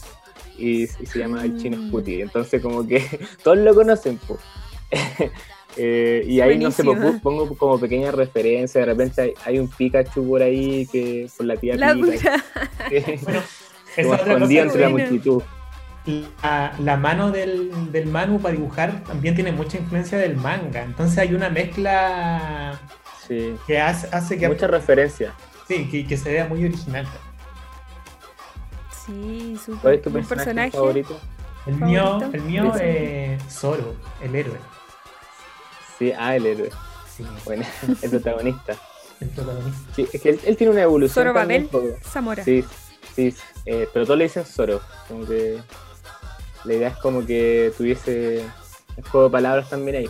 y, 0.58 0.84
y 0.84 0.88
se 0.88 1.20
llama 1.20 1.44
el 1.44 1.58
chino 1.62 1.78
Mm. 1.78 1.88
Scuti. 1.90 2.22
Entonces, 2.22 2.62
como 2.62 2.88
que 2.88 3.04
todos 3.44 3.58
lo 3.58 3.74
conocen, 3.74 4.18
po. 4.18 4.38
Eh, 5.76 6.24
y 6.28 6.40
ahí 6.40 6.60
no 6.60 6.70
sé, 6.70 6.84
pongo 7.24 7.58
como 7.58 7.80
pequeña 7.80 8.12
referencia. 8.12 8.82
De 8.82 8.86
repente 8.86 9.22
hay, 9.24 9.34
hay 9.44 9.58
un 9.58 9.68
Pikachu 9.68 10.24
por 10.28 10.44
ahí 10.44 10.86
que 10.86 11.28
por 11.36 11.48
la 11.48 11.58
tía 11.58 11.76
La 11.78 11.96
Pika. 11.96 12.06
dura. 12.06 12.44
Bueno, 13.98 14.18
como 14.24 14.34
escondido 14.34 14.64
entre 14.66 14.82
la 14.82 14.90
multitud. 14.90 15.42
La, 16.06 16.74
la 16.80 16.98
mano 16.98 17.32
del, 17.32 17.92
del 17.92 18.08
Manu 18.08 18.40
para 18.42 18.56
dibujar 18.56 19.04
también 19.06 19.36
tiene 19.36 19.52
mucha 19.52 19.78
influencia 19.78 20.18
del 20.18 20.36
manga. 20.36 20.82
Entonces 20.84 21.18
hay 21.18 21.34
una 21.34 21.50
mezcla 21.50 22.80
Sí. 23.28 23.56
que 23.66 23.80
hace, 23.80 24.08
hace 24.12 24.38
que, 24.38 24.50
Mucha 24.50 24.68
referencia. 24.68 25.34
sí, 25.68 25.88
que, 25.90 26.06
que 26.06 26.18
se 26.18 26.32
vea 26.32 26.46
muy 26.46 26.66
original. 26.66 27.08
Sí, 29.06 29.58
¿Cuál 29.66 29.76
súper. 29.78 29.94
es 29.96 30.02
tu 30.02 30.10
Un 30.10 30.14
personaje, 30.16 30.36
personaje. 30.46 30.72
favorito? 30.72 31.20
El 31.66 31.76
mío, 31.76 32.20
el 32.34 32.42
mío 32.42 32.74
es 32.76 33.42
Zoro, 33.50 33.96
el 34.22 34.36
héroe. 34.36 34.58
Sí, 35.98 36.12
ah, 36.18 36.36
el 36.36 36.46
héroe. 36.46 36.70
Sí, 37.16 37.26
Bueno, 37.46 37.64
el 38.02 38.10
protagonista. 38.10 38.76
el 39.22 39.30
protagonista. 39.30 39.80
Sí, 39.96 40.08
es 40.12 40.22
que 40.22 40.30
él, 40.30 40.40
él 40.46 40.58
tiene 40.58 40.74
una 40.74 40.82
evolución. 40.82 41.14
Zoro 41.26 41.34
Babel. 41.34 41.70
Zamora. 42.04 42.44
Sí, 42.44 42.66
sí, 43.16 43.34
eh, 43.66 43.88
pero 43.94 44.06
todos 44.06 44.18
le 44.18 44.26
dicen 44.26 44.46
Zoro. 44.46 44.82
Como 45.08 45.26
que 45.26 45.60
la 46.66 46.74
idea 46.74 46.88
es 46.90 46.98
como 46.98 47.26
que 47.26 47.72
tuviese 47.78 48.44
un 48.98 49.04
juego 49.04 49.28
de 49.28 49.32
palabras 49.32 49.70
también 49.70 49.98
ahí. 49.98 50.10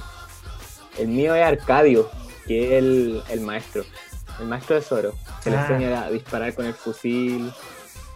El 1.00 1.07
mío 1.07 1.33
es 1.36 1.43
Arcadio, 1.43 2.10
que 2.45 2.65
es 2.77 2.83
el, 2.83 3.24
el 3.29 3.41
maestro. 3.41 3.83
El 4.39 4.48
maestro 4.48 4.75
de 4.75 4.81
Zoro. 4.81 5.13
Que 5.43 5.50
le 5.50 5.57
Ah. 5.57 5.67
enseña 5.69 6.03
a 6.05 6.12
disparar 6.12 6.53
con 6.53 6.65
el 6.65 6.74
fusil. 6.74 7.51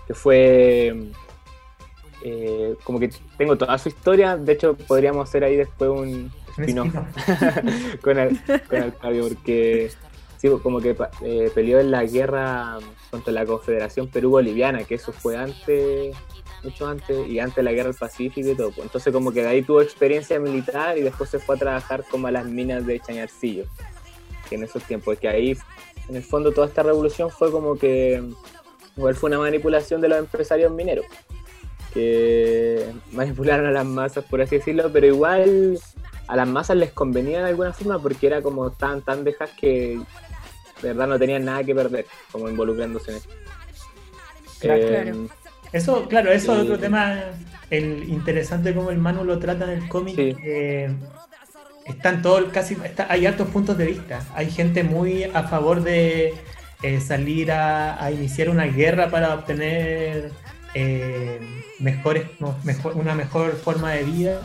Que 0.07 0.13
fue. 0.13 0.95
eh, 2.23 2.75
como 2.83 2.99
que 2.99 3.09
tengo 3.37 3.57
toda 3.57 3.77
su 3.77 3.89
historia. 3.89 4.37
De 4.37 4.53
hecho, 4.53 4.75
podríamos 4.75 5.27
hacer 5.29 5.43
ahí 5.43 5.55
después 5.55 5.89
un 5.89 6.31
spin-off 6.57 6.93
con, 8.01 8.17
Ar- 8.17 8.65
con 8.67 8.77
Arcadio, 8.81 9.27
porque 9.27 9.91
sí, 10.37 10.49
como 10.63 10.79
que 10.81 10.95
eh, 11.21 11.51
peleó 11.53 11.79
en 11.79 11.91
la 11.91 12.03
guerra 12.05 12.77
contra 13.11 13.31
la 13.33 13.45
Confederación 13.45 14.07
Perú-Boliviana, 14.07 14.83
que 14.83 14.95
eso 14.95 15.11
fue 15.11 15.37
antes, 15.37 16.15
mucho 16.67 16.87
antes, 16.87 17.27
y 17.27 17.39
antes 17.39 17.55
de 17.55 17.63
la 17.63 17.71
guerra 17.71 17.89
del 17.89 17.97
Pacífico 17.97 18.49
y 18.49 18.55
todo. 18.55 18.71
pues. 18.71 18.85
Entonces 18.85 19.13
como 19.13 19.31
que 19.31 19.41
de 19.41 19.47
ahí 19.49 19.61
tuvo 19.61 19.81
experiencia 19.81 20.39
militar 20.39 20.97
y 20.97 21.01
después 21.01 21.29
se 21.29 21.39
fue 21.39 21.55
a 21.55 21.59
trabajar 21.59 22.03
como 22.09 22.27
a 22.27 22.31
las 22.31 22.45
minas 22.45 22.85
de 22.85 22.99
Chañarcillo, 22.99 23.65
que 24.49 24.55
en 24.55 24.63
esos 24.63 24.83
tiempos, 24.83 25.17
que 25.19 25.27
ahí 25.27 25.57
en 26.09 26.15
el 26.15 26.23
fondo 26.23 26.51
toda 26.51 26.67
esta 26.67 26.83
revolución 26.83 27.29
fue 27.29 27.51
como 27.51 27.77
que 27.77 28.23
igual 28.95 29.15
fue 29.15 29.29
una 29.29 29.39
manipulación 29.39 30.01
de 30.01 30.09
los 30.09 30.19
empresarios 30.19 30.71
mineros 30.71 31.05
que 31.93 32.91
manipularon 33.11 33.65
a 33.67 33.71
las 33.71 33.85
masas, 33.85 34.25
por 34.25 34.41
así 34.41 34.57
decirlo, 34.57 34.91
pero 34.91 35.07
igual 35.07 35.79
a 36.27 36.35
las 36.35 36.47
masas 36.47 36.77
les 36.77 36.91
convenía 36.91 37.39
de 37.39 37.49
alguna 37.49 37.73
forma 37.73 37.99
porque 37.99 38.27
era 38.27 38.41
como 38.41 38.71
tan, 38.71 39.01
tan 39.01 39.23
dejas 39.23 39.49
que 39.59 39.99
de 40.81 40.87
verdad 40.89 41.07
no 41.07 41.17
tenían 41.17 41.45
nada 41.45 41.63
que 41.63 41.73
perder, 41.73 42.05
como 42.31 42.49
involucrándose 42.49 43.11
en 43.11 43.17
esto. 43.17 43.29
Claro, 44.59 44.81
Eh, 44.81 44.87
claro. 44.87 45.27
Eso, 45.73 46.07
claro, 46.07 46.31
eso 46.31 46.55
es 46.55 46.61
otro 46.61 46.77
tema 46.79 47.15
el 47.69 48.05
interesante 48.09 48.73
como 48.73 48.91
el 48.91 48.97
Manu 48.97 49.23
lo 49.25 49.39
trata 49.39 49.65
en 49.65 49.81
el 49.83 49.89
cómic. 49.89 50.15
Sí. 50.15 50.35
que 50.35 50.89
están 51.85 52.21
todos 52.21 52.45
casi 52.51 52.75
está- 52.83 53.07
hay 53.09 53.25
altos 53.25 53.47
puntos 53.49 53.77
de 53.77 53.85
vista. 53.85 54.19
Hay 54.35 54.49
gente 54.51 54.83
muy 54.83 55.23
a 55.25 55.43
favor 55.43 55.83
de 55.83 56.33
eh, 56.83 56.99
salir 57.01 57.51
a, 57.51 58.01
a 58.03 58.11
iniciar 58.11 58.49
una 58.49 58.65
guerra 58.65 59.09
para 59.09 59.33
obtener 59.33 60.31
eh, 60.73 61.39
mejores, 61.79 62.25
no, 62.39 62.55
mejor, 62.63 62.95
una 62.95 63.15
mejor 63.15 63.55
forma 63.55 63.91
de 63.93 64.03
vida. 64.03 64.41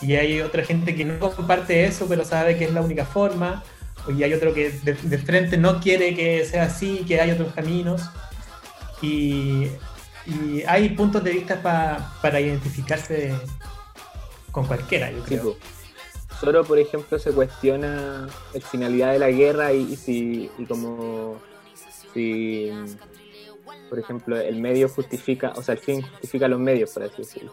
Y 0.00 0.16
hay 0.16 0.40
otra 0.40 0.64
gente 0.64 0.94
que 0.96 1.04
no 1.04 1.18
comparte 1.18 1.84
eso, 1.84 2.06
pero 2.08 2.24
sabe 2.24 2.56
que 2.56 2.64
es 2.64 2.72
la 2.72 2.80
única 2.82 3.04
forma. 3.04 3.62
Y 4.16 4.22
hay 4.24 4.34
otro 4.34 4.52
que 4.52 4.70
de, 4.82 4.94
de 4.94 5.18
frente 5.18 5.56
no 5.58 5.78
quiere 5.80 6.14
que 6.16 6.44
sea 6.44 6.64
así, 6.64 7.04
que 7.06 7.20
hay 7.20 7.30
otros 7.30 7.52
caminos. 7.54 8.02
Y, 9.00 9.68
y 10.26 10.62
hay 10.62 10.90
puntos 10.90 11.22
de 11.24 11.32
vista 11.32 11.60
pa- 11.62 12.14
para 12.22 12.40
identificarse 12.40 13.34
con 14.50 14.66
cualquiera, 14.66 15.10
yo 15.10 15.18
sí, 15.20 15.24
creo. 15.26 15.42
po. 15.44 15.56
Zoro, 16.40 16.64
por 16.64 16.78
ejemplo, 16.78 17.18
se 17.18 17.30
cuestiona 17.32 18.26
la 18.52 18.60
finalidad 18.60 19.12
de 19.12 19.18
la 19.18 19.30
guerra 19.30 19.72
y, 19.72 19.92
y 19.92 19.96
si 19.96 20.50
y 20.58 20.64
como 20.66 21.36
si 22.12 22.70
por 23.88 23.98
ejemplo 23.98 24.38
el 24.40 24.56
medio 24.56 24.88
justifica, 24.88 25.52
o 25.56 25.62
sea 25.62 25.74
el 25.74 25.80
fin 25.80 26.02
justifica 26.02 26.48
los 26.48 26.58
medios, 26.58 26.90
por 26.90 27.02
así 27.04 27.14
decirlo. 27.18 27.52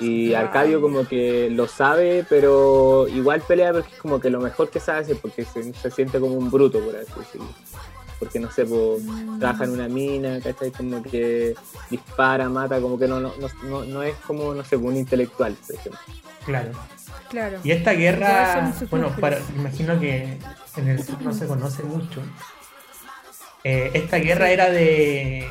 Y 0.00 0.32
Arcadio 0.34 0.80
como 0.80 1.06
que 1.06 1.50
lo 1.50 1.66
sabe, 1.66 2.24
pero 2.28 3.06
igual 3.08 3.40
pelea 3.42 3.72
porque 3.72 3.92
es 3.94 4.00
como 4.00 4.20
que 4.20 4.30
lo 4.30 4.40
mejor 4.40 4.70
que 4.70 4.80
sabe 4.80 5.00
hacer, 5.00 5.16
porque 5.20 5.44
se, 5.44 5.72
se 5.74 5.90
siente 5.90 6.20
como 6.20 6.34
un 6.34 6.50
bruto, 6.50 6.80
por 6.80 6.96
así 6.96 7.12
decirlo. 7.18 7.48
Porque 8.18 8.40
no 8.40 8.50
sé, 8.50 8.64
po, 8.66 8.96
trabaja 9.38 9.64
en 9.64 9.70
una 9.70 9.88
mina, 9.88 10.40
¿cachai? 10.40 10.70
Como 10.72 11.02
que 11.02 11.54
dispara, 11.90 12.48
mata, 12.48 12.80
como 12.80 12.98
que 12.98 13.06
no, 13.06 13.20
no, 13.20 13.32
no, 13.38 13.48
no, 13.68 13.84
no 13.84 14.02
es 14.02 14.16
como, 14.26 14.54
no 14.54 14.64
sé, 14.64 14.76
un 14.76 14.96
intelectual, 14.96 15.54
por 15.66 15.76
ejemplo. 15.76 16.00
Claro. 16.44 16.72
Claro. 17.30 17.58
Y 17.62 17.70
esta 17.72 17.92
guerra, 17.92 18.72
bueno, 18.90 19.14
para, 19.20 19.38
imagino 19.54 20.00
que 20.00 20.38
en 20.76 20.88
el 20.88 21.04
sur 21.04 21.20
no 21.22 21.32
se 21.32 21.46
conoce 21.46 21.82
mucho. 21.82 22.22
Eh, 23.64 23.90
esta 23.94 24.16
guerra 24.16 24.50
era 24.50 24.70
de 24.70 25.46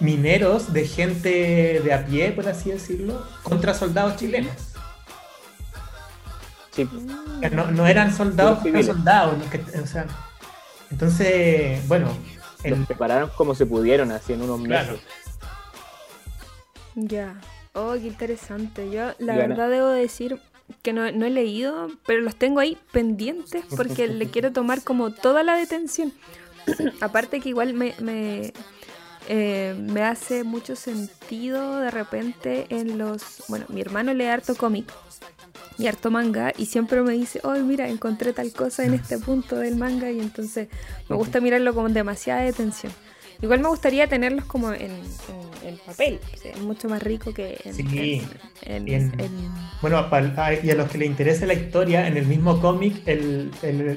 mineros, 0.00 0.72
de 0.72 0.86
gente 0.88 1.80
de 1.84 1.92
a 1.94 2.04
pie, 2.04 2.32
por 2.32 2.48
así 2.48 2.70
decirlo, 2.70 3.24
contra 3.44 3.74
soldados 3.74 4.16
chilenos. 4.16 4.52
Sí, 6.72 6.88
No, 7.52 7.70
no 7.70 7.86
eran 7.86 8.14
soldados, 8.14 8.64
eran 8.64 8.84
soldados. 8.84 9.34
que- 9.50 9.78
o 9.80 9.86
sea, 9.86 10.06
entonces, 10.90 11.86
bueno, 11.88 12.08
el- 12.64 12.70
los 12.78 12.86
prepararon 12.86 13.30
como 13.36 13.54
se 13.54 13.66
pudieron, 13.66 14.10
así 14.12 14.32
en 14.32 14.42
unos 14.42 14.60
meses. 14.60 14.86
claro, 14.86 14.98
Ya. 16.94 17.40
Oh, 17.72 17.92
qué 17.92 18.06
interesante. 18.08 18.90
Yo, 18.90 19.12
la 19.18 19.36
gana- 19.36 19.46
verdad, 19.48 19.70
debo 19.70 19.88
decir 19.88 20.40
que 20.82 20.92
no, 20.92 21.10
no 21.12 21.24
he 21.26 21.30
leído, 21.30 21.88
pero 22.06 22.20
los 22.20 22.36
tengo 22.36 22.60
ahí 22.60 22.76
pendientes 22.92 23.64
porque 23.76 24.08
le 24.08 24.26
quiero 24.28 24.52
tomar 24.52 24.82
como 24.82 25.12
toda 25.12 25.42
la 25.42 25.54
detención. 25.56 26.12
Aparte 27.00 27.40
que 27.40 27.48
igual 27.48 27.74
me, 27.74 27.94
me, 28.00 28.52
eh, 29.28 29.74
me 29.78 30.02
hace 30.02 30.42
mucho 30.44 30.74
sentido 30.76 31.80
de 31.80 31.90
repente 31.90 32.66
en 32.70 32.98
los... 32.98 33.44
Bueno, 33.48 33.66
mi 33.68 33.80
hermano 33.80 34.12
lee 34.14 34.26
harto 34.26 34.54
cómic 34.56 34.92
y 35.80 35.86
harto 35.86 36.10
manga 36.10 36.52
y 36.56 36.66
siempre 36.66 37.02
me 37.02 37.12
dice, 37.12 37.40
oh, 37.42 37.54
mira, 37.54 37.88
encontré 37.88 38.32
tal 38.32 38.52
cosa 38.52 38.84
en 38.84 38.94
este 38.94 39.18
punto 39.18 39.56
del 39.56 39.76
manga 39.76 40.10
y 40.10 40.20
entonces 40.20 40.68
me 41.08 41.16
gusta 41.16 41.40
mirarlo 41.40 41.74
con 41.74 41.92
demasiada 41.92 42.42
detención. 42.42 42.92
Igual 43.42 43.60
me 43.60 43.68
gustaría 43.68 44.06
tenerlos 44.06 44.44
como 44.44 44.70
en, 44.70 44.90
en, 45.64 45.78
papel, 45.86 46.20
es 46.44 46.60
mucho 46.60 46.90
más 46.90 47.02
rico 47.02 47.32
que 47.32 47.58
en... 47.64 47.74
Sí. 47.74 48.22
bueno, 49.80 50.06
y 50.62 50.70
a 50.70 50.74
los 50.74 50.90
que 50.90 50.98
les 50.98 51.08
interese 51.08 51.46
la 51.46 51.54
historia, 51.54 52.06
en 52.06 52.18
el 52.18 52.26
mismo 52.26 52.60
cómic 52.60 53.00
el, 53.06 53.50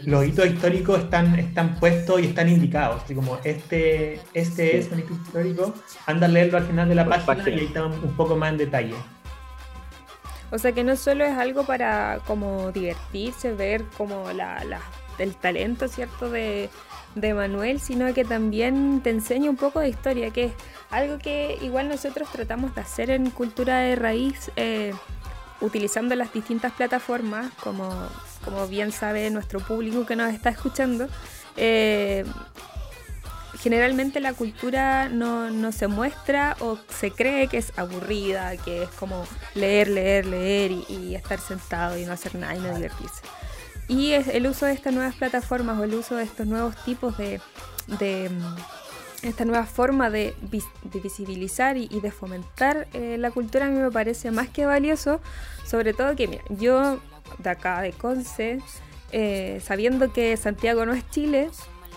los 0.05 0.25
hitos 0.25 0.47
históricos 0.47 0.99
están, 0.99 1.37
están 1.37 1.77
puestos 1.77 2.21
y 2.21 2.27
están 2.27 2.47
indicados. 2.47 3.03
Así 3.03 3.15
como 3.15 3.37
este, 3.43 4.21
este 4.33 4.77
es 4.77 4.89
un 4.91 4.99
hito 4.99 5.13
histórico, 5.13 5.73
anda 6.05 6.27
a 6.27 6.29
leerlo 6.29 6.59
al 6.59 6.65
final 6.65 6.87
de 6.87 6.95
la 6.95 7.05
página, 7.05 7.49
y 7.49 7.59
ahí 7.59 7.65
está 7.65 7.85
un 7.85 8.15
poco 8.15 8.37
más 8.37 8.53
en 8.53 8.59
detalle. 8.59 8.95
O 10.51 10.57
sea 10.57 10.71
que 10.71 10.83
no 10.83 10.95
solo 10.95 11.25
es 11.25 11.37
algo 11.37 11.65
para 11.65 12.19
como 12.27 12.71
divertirse, 12.71 13.53
ver 13.53 13.83
como 13.97 14.31
la, 14.33 14.63
la 14.63 14.81
el 15.17 15.35
talento, 15.35 15.87
¿cierto? 15.87 16.29
De, 16.29 16.69
de 17.15 17.33
Manuel, 17.33 17.79
sino 17.79 18.13
que 18.13 18.25
también 18.25 19.01
te 19.01 19.09
enseña 19.09 19.49
un 19.49 19.57
poco 19.57 19.79
de 19.79 19.89
historia, 19.89 20.31
que 20.31 20.45
es 20.45 20.53
algo 20.89 21.17
que 21.19 21.57
igual 21.61 21.89
nosotros 21.89 22.29
tratamos 22.31 22.73
de 22.75 22.81
hacer 22.81 23.09
en 23.09 23.29
Cultura 23.29 23.79
de 23.79 23.95
Raíz, 23.95 24.51
eh, 24.55 24.93
utilizando 25.61 26.15
las 26.15 26.33
distintas 26.33 26.73
plataformas, 26.73 27.53
como, 27.63 27.89
como 28.43 28.67
bien 28.67 28.91
sabe 28.91 29.29
nuestro 29.29 29.59
público 29.59 30.05
que 30.05 30.15
nos 30.15 30.33
está 30.33 30.49
escuchando. 30.49 31.07
Eh, 31.55 32.25
generalmente 33.63 34.19
la 34.19 34.33
cultura 34.33 35.07
no, 35.07 35.71
se 35.71 35.87
muestra 35.87 36.57
o 36.59 36.77
se 36.89 37.11
cree 37.11 37.47
que 37.47 37.57
es 37.57 37.71
aburrida, 37.77 38.57
que 38.57 38.83
es 38.83 38.89
como 38.89 39.25
leer, 39.55 39.87
leer, 39.87 40.25
leer 40.25 40.71
y, 40.89 41.15
estar 41.15 41.39
sentado 41.39 41.97
y 41.97 42.05
no 42.05 42.11
hacer 42.11 42.35
nada 42.35 42.57
y 42.57 42.59
no 42.59 42.75
divertirse. 42.75 43.21
Y 43.87 44.11
es 44.11 44.27
el 44.27 44.47
uso 44.47 44.65
de 44.65 44.73
estas 44.73 44.93
nuevas 44.93 45.15
plataformas 45.15 45.79
o 45.79 45.85
el 45.85 45.93
uso 45.93 46.17
de 46.17 46.25
estos 46.25 46.45
nuevos 46.45 46.75
tipos 46.83 47.17
de, 47.17 47.39
de 47.99 48.29
mm, 48.29 49.27
esta 49.27 49.45
nueva 49.45 49.65
forma 49.65 50.09
de, 50.09 50.35
visibilizar 51.01 51.77
y, 51.77 51.87
de 51.87 52.11
fomentar 52.11 52.89
eh, 52.91 53.15
la 53.17 53.31
cultura 53.31 53.67
a 53.67 53.69
mí 53.69 53.79
me 53.79 53.91
parece 53.91 54.29
más 54.31 54.49
que 54.49 54.65
valioso, 54.65 55.21
sobre 55.65 55.93
todo 55.93 56.17
que, 56.17 56.27
mira, 56.27 56.43
yo 56.49 56.99
de 57.37 57.49
acá, 57.49 57.81
de 57.81 57.93
Conce, 57.93 58.59
eh, 59.13 59.61
sabiendo 59.63 60.11
que 60.11 60.35
Santiago 60.35 60.85
no 60.85 60.91
es 60.91 61.09
Chile, 61.11 61.49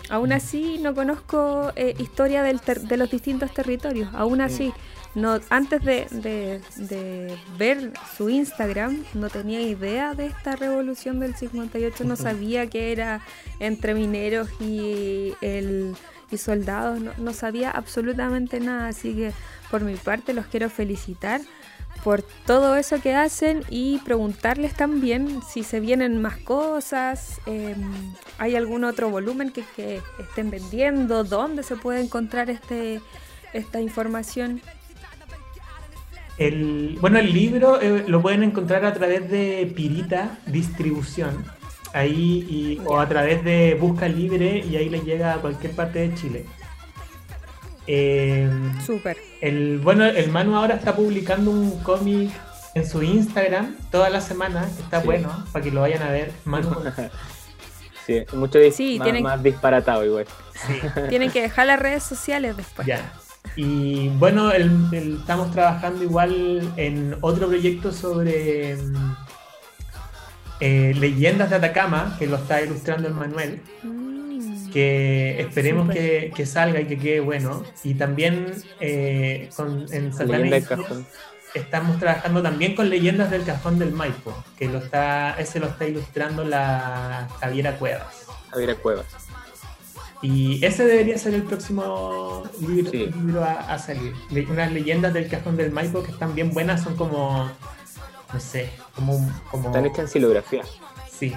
Aún 0.09 0.31
así 0.31 0.77
no 0.79 0.95
conozco 0.95 1.71
eh, 1.75 1.95
historia 1.99 2.43
de 2.43 2.97
los 2.97 3.11
distintos 3.11 3.53
territorios. 3.53 4.09
Aún 4.13 4.41
así, 4.41 4.73
no, 5.15 5.39
antes 5.49 5.83
de, 5.83 6.61
ver 7.57 7.91
su 8.15 8.29
Instagram 8.29 9.03
no 9.13 9.29
tenía 9.29 9.61
idea 9.61 10.13
de 10.13 10.27
esta 10.27 10.55
revolución 10.55 11.19
del 11.19 11.35
58, 11.35 12.03
no 12.03 12.15
sabía 12.15 12.67
que 12.67 12.91
era 12.91 13.21
entre 13.59 13.93
mineros 13.93 14.49
y, 14.61 15.33
el, 15.41 15.95
y 16.31 16.37
soldados, 16.37 17.01
no, 17.01 17.11
no 17.17 17.33
sabía 17.33 17.71
absolutamente 17.71 18.59
nada. 18.59 18.87
Así 18.87 19.13
que 19.13 19.33
por 19.69 19.81
mi 19.81 19.95
parte 19.95 20.33
los 20.33 20.45
quiero 20.45 20.69
felicitar 20.69 21.41
por 22.03 22.21
todo 22.45 22.75
eso 22.75 23.01
que 23.01 23.15
hacen 23.15 23.63
y 23.69 23.99
preguntarles 23.99 24.73
también 24.73 25.41
si 25.47 25.63
se 25.63 25.79
vienen 25.79 26.21
más 26.21 26.37
cosas, 26.37 27.41
em, 27.45 28.13
hay 28.37 28.55
algún 28.55 28.83
otro 28.83 29.09
volumen 29.09 29.51
que, 29.51 30.01
estén 30.19 30.49
vendiendo, 30.49 31.23
dónde 31.23 31.63
se 31.63 31.75
puede 31.75 32.01
encontrar 32.01 32.49
este, 32.49 33.01
esta 33.53 33.81
información. 33.81 34.61
El, 36.37 36.97
bueno, 37.01 37.17
el 37.19 37.33
libro 37.33 37.81
eh, 37.81 38.03
lo 38.07 38.21
pueden 38.21 38.43
encontrar 38.43 38.85
a 38.85 38.93
través 38.93 39.29
de 39.29 39.71
Pirita 39.75 40.37
Distribución, 40.45 41.45
ahí 41.93 42.79
o 42.85 42.99
a 42.99 43.09
través 43.09 43.43
de 43.43 43.75
Busca 43.79 44.07
Libre 44.07 44.59
y 44.59 44.75
ahí 44.75 44.89
les 44.89 45.03
llega 45.03 45.33
a 45.33 45.37
cualquier 45.37 45.73
parte 45.73 45.99
de 45.99 46.13
Chile. 46.15 46.45
Eh, 47.87 48.49
Súper. 48.85 49.17
El, 49.41 49.79
bueno, 49.79 50.05
el 50.05 50.29
Manu 50.29 50.55
ahora 50.55 50.75
está 50.75 50.95
publicando 50.95 51.51
un 51.51 51.79
cómic 51.83 52.31
en 52.75 52.87
su 52.87 53.01
Instagram 53.01 53.75
toda 53.89 54.09
la 54.09 54.21
semana, 54.21 54.69
está 54.79 54.99
bueno, 54.99 55.45
para 55.51 55.63
que 55.63 55.71
lo 55.71 55.81
vayan 55.81 56.03
a 56.03 56.11
ver. 56.11 56.31
Manu. 56.45 56.69
sí, 58.05 58.25
mucho 58.33 58.59
más, 59.21 59.41
disparatado 59.41 60.05
igual. 60.05 60.25
Tienen 61.09 61.31
que 61.31 61.41
dejar 61.41 61.67
las 61.67 61.79
redes 61.79 62.03
sociales 62.03 62.57
después. 62.57 62.85
Ya. 62.85 63.13
Y 63.55 64.09
bueno, 64.09 64.51
estamos 64.51 65.51
trabajando 65.51 66.03
igual 66.03 66.69
en 66.75 67.15
otro 67.21 67.47
proyecto 67.47 67.93
sobre 67.93 68.75
mm, 68.75 69.15
eh, 70.59 70.93
leyendas 70.99 71.49
de 71.49 71.55
Atacama, 71.55 72.15
que 72.19 72.27
lo 72.27 72.35
está 72.35 72.61
ilustrando 72.61 73.07
el 73.07 73.13
Manuel. 73.13 73.61
Mm 73.81 74.06
que 74.77 75.41
esperemos 75.41 75.89
que, 75.89 76.45
salga 76.45 76.79
y 76.79 76.85
que 76.85 76.99
quede 76.99 77.19
bueno. 77.19 77.63
Y 77.83 77.95
también 77.95 78.53
eh, 78.79 79.49
en 79.91 80.13
Satán 80.13 80.51
estamos 81.55 81.97
trabajando 81.97 82.43
también 82.43 82.75
con 82.75 82.87
leyendas 82.87 83.31
del 83.31 83.43
cajón 83.43 83.79
del 83.79 83.91
Maipo, 83.91 84.35
que 84.55 84.67
lo 84.67 84.77
está, 84.77 85.31
ese 85.39 85.59
lo 85.59 85.65
está 85.65 85.87
ilustrando 85.87 86.43
la 86.43 87.27
Javiera 87.39 87.75
Cuevas. 87.79 88.27
Javiera 88.51 88.75
Cuevas. 88.75 89.07
Y 90.21 90.63
ese 90.63 90.85
debería 90.85 91.17
ser 91.17 91.33
el 91.33 91.41
próximo 91.41 92.43
libro, 92.59 93.43
a, 93.43 93.79
salir. 93.79 94.13
unas 94.47 94.71
leyendas 94.71 95.11
del 95.11 95.27
cajón 95.27 95.57
del 95.57 95.71
Maipo 95.71 96.03
que 96.03 96.11
están 96.11 96.35
bien 96.35 96.51
buenas, 96.51 96.83
son 96.83 96.95
como, 96.95 97.49
no 98.31 98.39
sé, 98.39 98.69
como... 98.93 99.27
como... 99.49 99.69
Están 99.69 99.87
hechas 99.87 99.99
en 100.01 100.07
silografía. 100.09 100.63
Sí, 101.11 101.33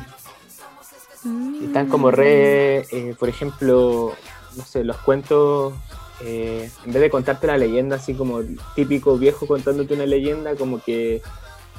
están 1.63 1.89
como 1.89 2.11
re, 2.11 2.79
eh, 2.91 3.15
por 3.19 3.29
ejemplo, 3.29 4.13
no 4.57 4.65
sé, 4.65 4.85
los 4.85 4.97
cuentos, 4.99 5.75
eh, 6.23 6.71
en 6.85 6.93
vez 6.93 7.03
de 7.03 7.11
contarte 7.11 7.47
la 7.47 7.59
leyenda 7.59 7.97
así 7.97 8.15
como 8.15 8.41
típico 8.75 9.17
viejo 9.17 9.47
contándote 9.47 9.95
una 9.95 10.07
leyenda, 10.07 10.55
como 10.57 10.83
que 10.83 11.23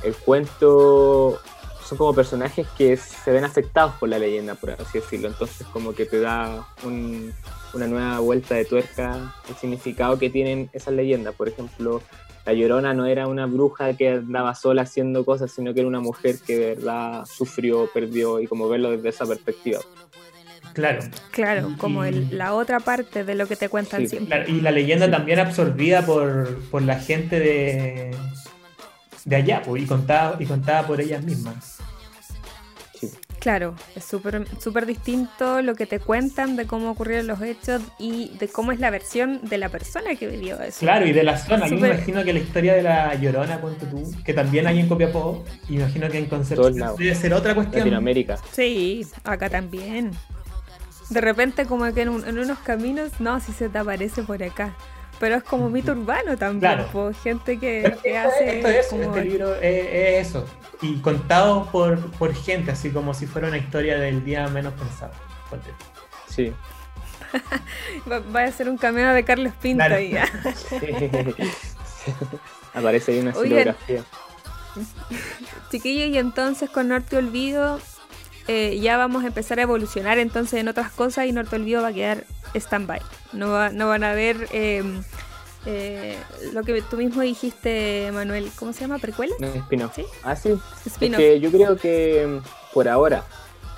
el 0.03 0.15
cuento 0.15 1.39
son 1.85 1.97
como 1.97 2.13
personajes 2.13 2.67
que 2.77 2.95
se 2.95 3.31
ven 3.31 3.43
afectados 3.43 3.93
por 3.99 4.09
la 4.09 4.17
leyenda, 4.17 4.55
por 4.55 4.71
así 4.71 4.99
decirlo. 4.99 5.27
Entonces 5.27 5.67
como 5.67 5.93
que 5.93 6.05
te 6.05 6.19
da 6.21 6.67
una 6.83 7.87
nueva 7.87 8.19
vuelta 8.19 8.55
de 8.55 8.65
tuerca 8.65 9.35
el 9.49 9.55
significado 9.55 10.17
que 10.17 10.29
tienen 10.29 10.69
esas 10.73 10.93
leyendas. 10.93 11.35
Por 11.35 11.49
ejemplo, 11.49 12.01
la 12.45 12.53
Llorona 12.53 12.93
no 12.93 13.05
era 13.05 13.27
una 13.27 13.45
bruja 13.45 13.93
que 13.93 14.09
andaba 14.09 14.55
sola 14.55 14.83
haciendo 14.83 15.23
cosas, 15.25 15.51
sino 15.51 15.73
que 15.73 15.81
era 15.81 15.87
una 15.87 15.99
mujer 15.99 16.37
que 16.45 16.57
de 16.57 16.75
verdad 16.75 17.25
sufrió, 17.25 17.89
perdió 17.93 18.39
y 18.39 18.47
como 18.47 18.67
verlo 18.67 18.91
desde 18.91 19.09
esa 19.09 19.25
perspectiva. 19.25 19.79
Claro. 20.73 21.01
Claro, 21.31 21.75
como 21.77 22.03
la 22.05 22.53
otra 22.53 22.79
parte 22.79 23.23
de 23.23 23.35
lo 23.35 23.45
que 23.45 23.55
te 23.55 23.69
cuentan 23.69 24.07
siempre. 24.07 24.45
y 24.47 24.61
la 24.61 24.71
leyenda 24.71 25.11
también 25.11 25.39
absorbida 25.39 26.05
por, 26.05 26.81
la 26.81 26.99
gente 26.99 27.39
de, 27.39 28.15
de 29.25 29.35
allá, 29.35 29.61
pues, 29.63 29.83
y 29.83 29.85
contada, 29.85 30.37
y 30.39 30.45
contada 30.45 30.87
por 30.87 31.01
ellas 31.01 31.23
mismas. 31.23 31.80
Claro, 33.41 33.73
es 33.95 34.05
súper 34.05 34.45
super 34.59 34.85
distinto 34.85 35.63
lo 35.63 35.73
que 35.73 35.87
te 35.87 35.99
cuentan 35.99 36.55
de 36.55 36.67
cómo 36.67 36.91
ocurrieron 36.91 37.25
los 37.25 37.41
hechos 37.41 37.81
y 37.97 38.37
de 38.37 38.47
cómo 38.47 38.71
es 38.71 38.79
la 38.79 38.91
versión 38.91 39.41
de 39.41 39.57
la 39.57 39.69
persona 39.69 40.13
que 40.13 40.27
vivió 40.27 40.61
eso. 40.61 40.81
Claro, 40.81 41.07
y 41.07 41.11
de 41.11 41.23
la 41.23 41.39
zona. 41.39 41.67
Yo 41.67 41.75
me 41.77 41.87
imagino 41.87 42.23
que 42.23 42.33
la 42.33 42.39
historia 42.39 42.75
de 42.75 42.83
la 42.83 43.15
Llorona, 43.15 43.59
ponte 43.59 43.87
tú, 43.87 44.13
que 44.23 44.35
también 44.35 44.67
hay 44.67 44.79
en 44.79 44.87
Copiapó, 44.87 45.43
imagino 45.69 46.07
que 46.09 46.19
en 46.19 46.27
Concepción 46.27 46.95
debe 46.99 47.15
ser 47.15 47.33
otra 47.33 47.55
cuestión. 47.55 47.79
Latinoamérica. 47.79 48.37
Sí, 48.51 49.07
acá 49.23 49.49
también. 49.49 50.11
De 51.09 51.19
repente 51.19 51.65
como 51.65 51.91
que 51.95 52.03
en, 52.03 52.09
en 52.27 52.37
unos 52.37 52.59
caminos, 52.59 53.19
no, 53.19 53.39
si 53.39 53.53
se 53.53 53.69
te 53.69 53.79
aparece 53.79 54.21
por 54.21 54.43
acá 54.43 54.75
pero 55.21 55.35
es 55.35 55.43
como 55.43 55.69
mito 55.69 55.91
urbano 55.91 56.35
también, 56.35 56.73
claro. 56.73 57.13
gente 57.13 57.59
que, 57.59 57.85
hace... 57.85 58.57
Esto 58.57 58.67
es, 58.67 58.91
este 58.91 59.23
libro 59.23 59.55
es, 59.61 60.27
eso, 60.27 60.47
y 60.81 60.97
contado 60.97 61.69
por, 61.71 61.99
por, 62.13 62.33
gente, 62.33 62.71
así 62.71 62.89
como 62.89 63.13
si 63.13 63.27
fuera 63.27 63.47
una 63.47 63.59
historia 63.59 63.99
del 63.99 64.25
día 64.25 64.47
menos 64.47 64.73
pensado. 64.73 65.13
Sí. 66.27 66.51
Va, 68.35 68.43
a 68.43 68.51
ser 68.51 68.67
un 68.67 68.77
cameo 68.77 69.13
de 69.13 69.23
Carlos 69.23 69.53
Pinto 69.61 69.83
ahí. 69.83 70.17
Aparece 72.73 73.11
ahí 73.11 73.19
una 73.19 73.35
silografía. 73.35 74.03
Chiquillos, 75.69 76.09
y 76.09 76.17
entonces 76.17 76.67
con 76.67 76.87
Norte 76.87 77.15
Olvido 77.15 77.79
eh, 78.51 78.79
ya 78.81 78.97
vamos 78.97 79.23
a 79.23 79.27
empezar 79.27 79.59
a 79.59 79.61
evolucionar 79.61 80.19
entonces 80.19 80.59
en 80.59 80.67
otras 80.67 80.91
cosas 80.91 81.25
y 81.25 81.31
Norte 81.31 81.55
Olvido 81.55 81.81
va 81.81 81.87
a 81.87 81.93
quedar 81.93 82.25
stand-by. 82.53 82.99
No, 83.31 83.71
no 83.71 83.87
van 83.87 84.03
a 84.03 84.13
ver 84.13 84.49
em, 84.51 85.01
eh, 85.65 86.17
lo 86.51 86.63
que 86.63 86.81
tú 86.81 86.97
mismo 86.97 87.21
dijiste, 87.21 88.11
Manuel. 88.13 88.51
¿Cómo 88.59 88.73
se 88.73 88.81
llama? 88.81 88.99
¿Precuela? 88.99 89.33
No, 89.39 89.91
¿Sí? 89.95 90.05
Ah, 90.23 90.35
sí. 90.35 90.59
que 90.99 91.39
yo 91.39 91.49
creo 91.49 91.77
que 91.77 92.23
em, 92.23 92.41
por 92.73 92.89
ahora 92.89 93.23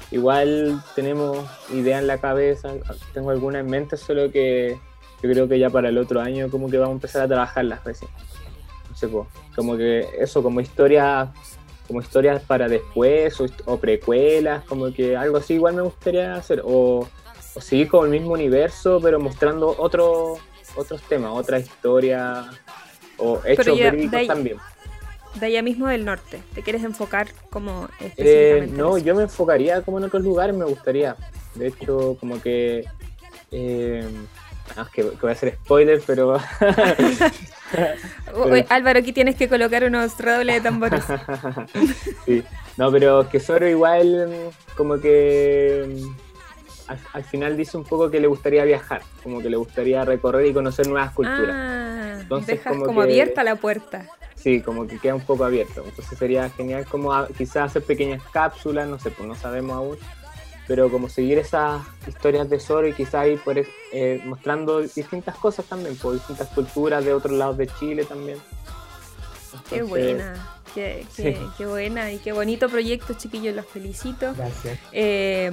igual 0.09 0.83
tenemos 0.95 1.45
idea 1.71 1.99
en 1.99 2.07
la 2.07 2.17
cabeza, 2.17 2.69
tengo 3.13 3.29
alguna 3.29 3.59
en 3.59 3.67
mente, 3.67 3.95
solo 3.95 4.31
que 4.31 4.79
yo 5.21 5.29
creo 5.29 5.47
que 5.47 5.59
ya 5.59 5.69
para 5.69 5.89
el 5.89 5.99
otro 5.99 6.19
año 6.19 6.49
como 6.49 6.67
que 6.67 6.79
vamos 6.79 6.93
a 6.93 6.95
empezar 6.95 7.21
a 7.21 7.27
trabajarlas 7.27 7.83
recién. 7.83 8.09
No 8.89 8.95
sé, 8.95 9.07
po, 9.07 9.27
como 9.55 9.77
que 9.77 10.07
eso, 10.19 10.41
como 10.41 10.61
historias 10.61 11.29
como 11.93 12.01
historias 12.01 12.41
para 12.41 12.67
después 12.67 13.39
o, 13.39 13.45
o 13.65 13.77
precuelas, 13.77 14.63
como 14.65 14.91
que 14.91 15.15
algo 15.15 15.37
así 15.37 15.53
igual 15.53 15.75
me 15.75 15.83
gustaría 15.83 16.33
hacer. 16.33 16.63
O, 16.65 17.07
o 17.53 17.61
seguir 17.61 17.87
con 17.87 18.05
el 18.05 18.11
mismo 18.11 18.33
universo, 18.33 18.99
pero 18.99 19.19
mostrando 19.19 19.75
otro, 19.77 20.37
otros 20.75 21.03
temas, 21.03 21.33
otra 21.35 21.59
historia 21.59 22.49
o 23.19 23.39
hechos 23.45 23.77
ya, 23.77 23.91
verídicos 23.91 24.11
de 24.11 24.17
ahí- 24.17 24.27
también. 24.27 24.57
De 25.35 25.45
allá 25.45 25.61
mismo 25.61 25.87
del 25.87 26.03
norte. 26.03 26.41
¿Te 26.55 26.63
quieres 26.63 26.83
enfocar 26.83 27.27
como 27.51 27.85
Eh, 27.99 28.05
específicamente? 28.07 28.65
en 28.71 28.77
no, 28.77 28.97
yo 28.97 29.13
me 29.13 29.21
enfocaría 29.23 29.81
como 29.83 29.99
en 29.99 30.05
otros 30.05 30.23
lugares, 30.23 30.55
me 30.55 30.65
gustaría. 30.65 31.15
De 31.53 31.67
hecho, 31.67 32.17
como 32.19 32.41
que... 32.41 32.85
Eh, 33.51 34.07
es 34.71 34.89
que, 34.89 35.01
que 35.03 35.17
voy 35.21 35.29
a 35.29 35.33
hacer 35.33 35.55
spoiler, 35.63 36.01
pero... 36.05 36.37
Oye, 38.33 38.65
Álvaro, 38.69 38.99
aquí 38.99 39.13
tienes 39.13 39.35
que 39.35 39.47
colocar 39.49 39.83
unos 39.83 40.17
redobles 40.17 40.55
de 40.55 40.61
tambores. 40.61 41.03
sí. 42.25 42.43
No, 42.77 42.91
pero 42.91 43.27
que 43.29 43.39
Zoro 43.39 43.67
igual 43.69 44.49
como 44.75 44.99
que 44.99 45.95
al, 46.87 46.99
al 47.13 47.23
final 47.23 47.55
dice 47.55 47.77
un 47.77 47.83
poco 47.83 48.09
que 48.09 48.19
le 48.19 48.27
gustaría 48.27 48.63
viajar, 48.63 49.01
como 49.21 49.41
que 49.41 49.49
le 49.49 49.57
gustaría 49.57 50.03
recorrer 50.05 50.47
y 50.47 50.53
conocer 50.53 50.87
nuevas 50.87 51.11
culturas. 51.13 51.49
Ah, 51.55 52.17
Entonces, 52.21 52.57
dejas 52.57 52.73
como 52.73 52.85
como, 52.85 53.01
que- 53.01 53.09
abierta 53.09 53.43
la 53.43 53.55
puerta. 53.55 54.07
Sí, 54.35 54.61
como 54.61 54.87
que 54.87 54.97
queda 54.99 55.15
un 55.15 55.21
poco 55.21 55.45
abierto. 55.45 55.83
Entonces 55.85 56.17
sería 56.17 56.49
genial 56.49 56.85
como 56.85 57.13
a- 57.13 57.27
quizás 57.29 57.65
hacer 57.71 57.83
pequeñas 57.83 58.21
cápsulas, 58.31 58.87
no 58.87 58.99
sé, 58.99 59.11
pues 59.11 59.27
no 59.27 59.35
sabemos 59.35 59.75
aún. 59.77 59.97
Pero 60.67 60.89
como 60.89 61.09
seguir 61.09 61.37
esas 61.37 61.81
historias 62.07 62.49
de 62.49 62.59
Zoro 62.59 62.87
y 62.87 62.93
quizás 62.93 63.27
ir 63.27 63.39
por, 63.41 63.57
eh, 63.57 64.21
mostrando 64.25 64.79
distintas 64.81 65.35
cosas 65.35 65.65
también, 65.65 65.95
por 65.97 66.13
distintas 66.13 66.47
culturas 66.49 67.03
de 67.03 67.13
otros 67.13 67.33
lados 67.37 67.57
de 67.57 67.67
Chile 67.67 68.05
también. 68.05 68.37
Qué 69.69 69.77
Entonces, 69.79 69.89
buena, 69.89 70.47
qué, 70.73 71.05
qué- 71.15 71.35
sí. 71.35 71.39
qué 71.57 71.65
buena 71.65 72.11
y 72.11 72.17
qué 72.19 72.31
bonito 72.31 72.69
proyecto, 72.69 73.13
chiquillos, 73.13 73.55
los 73.55 73.65
felicito. 73.65 74.33
Gracias. 74.35 74.79
Eh, 74.91 75.51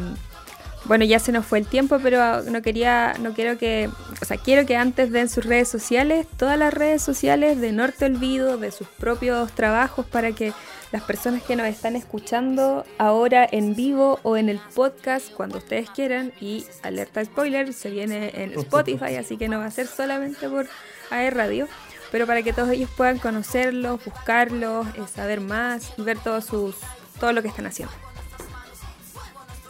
bueno, 0.86 1.04
ya 1.04 1.18
se 1.18 1.32
nos 1.32 1.44
fue 1.44 1.58
el 1.58 1.66
tiempo, 1.66 1.98
pero 2.02 2.42
no 2.44 2.62
quería, 2.62 3.14
no 3.20 3.34
quiero 3.34 3.58
que, 3.58 3.90
o 4.22 4.24
sea, 4.24 4.38
quiero 4.38 4.64
que 4.64 4.76
antes 4.76 5.12
den 5.12 5.28
sus 5.28 5.44
redes 5.44 5.68
sociales, 5.68 6.26
todas 6.38 6.58
las 6.58 6.72
redes 6.72 7.02
sociales 7.02 7.60
de 7.60 7.72
Norte 7.72 8.06
Olvido, 8.06 8.56
de 8.56 8.70
sus 8.70 8.86
propios 8.88 9.52
trabajos, 9.52 10.06
para 10.06 10.32
que 10.32 10.54
las 10.92 11.02
personas 11.02 11.42
que 11.42 11.56
nos 11.56 11.66
están 11.66 11.96
escuchando 11.96 12.84
ahora 12.98 13.46
en 13.50 13.74
vivo 13.74 14.18
o 14.22 14.36
en 14.36 14.48
el 14.48 14.58
podcast, 14.74 15.30
cuando 15.32 15.58
ustedes 15.58 15.88
quieran, 15.90 16.32
y 16.40 16.66
alerta 16.82 17.24
spoiler, 17.24 17.72
se 17.72 17.90
viene 17.90 18.32
en 18.34 18.58
Spotify, 18.58 19.16
así 19.16 19.36
que 19.36 19.48
no 19.48 19.58
va 19.58 19.66
a 19.66 19.70
ser 19.70 19.86
solamente 19.86 20.48
por 20.48 20.66
AE 21.10 21.30
Radio, 21.30 21.68
pero 22.10 22.26
para 22.26 22.42
que 22.42 22.52
todos 22.52 22.70
ellos 22.70 22.90
puedan 22.96 23.18
conocerlos, 23.18 24.04
buscarlos, 24.04 24.86
eh, 24.96 25.02
saber 25.12 25.40
más 25.40 25.92
y 25.96 26.02
ver 26.02 26.18
todos 26.18 26.44
sus, 26.44 26.74
todo 27.20 27.32
lo 27.32 27.42
que 27.42 27.48
están 27.48 27.66
haciendo. 27.66 27.94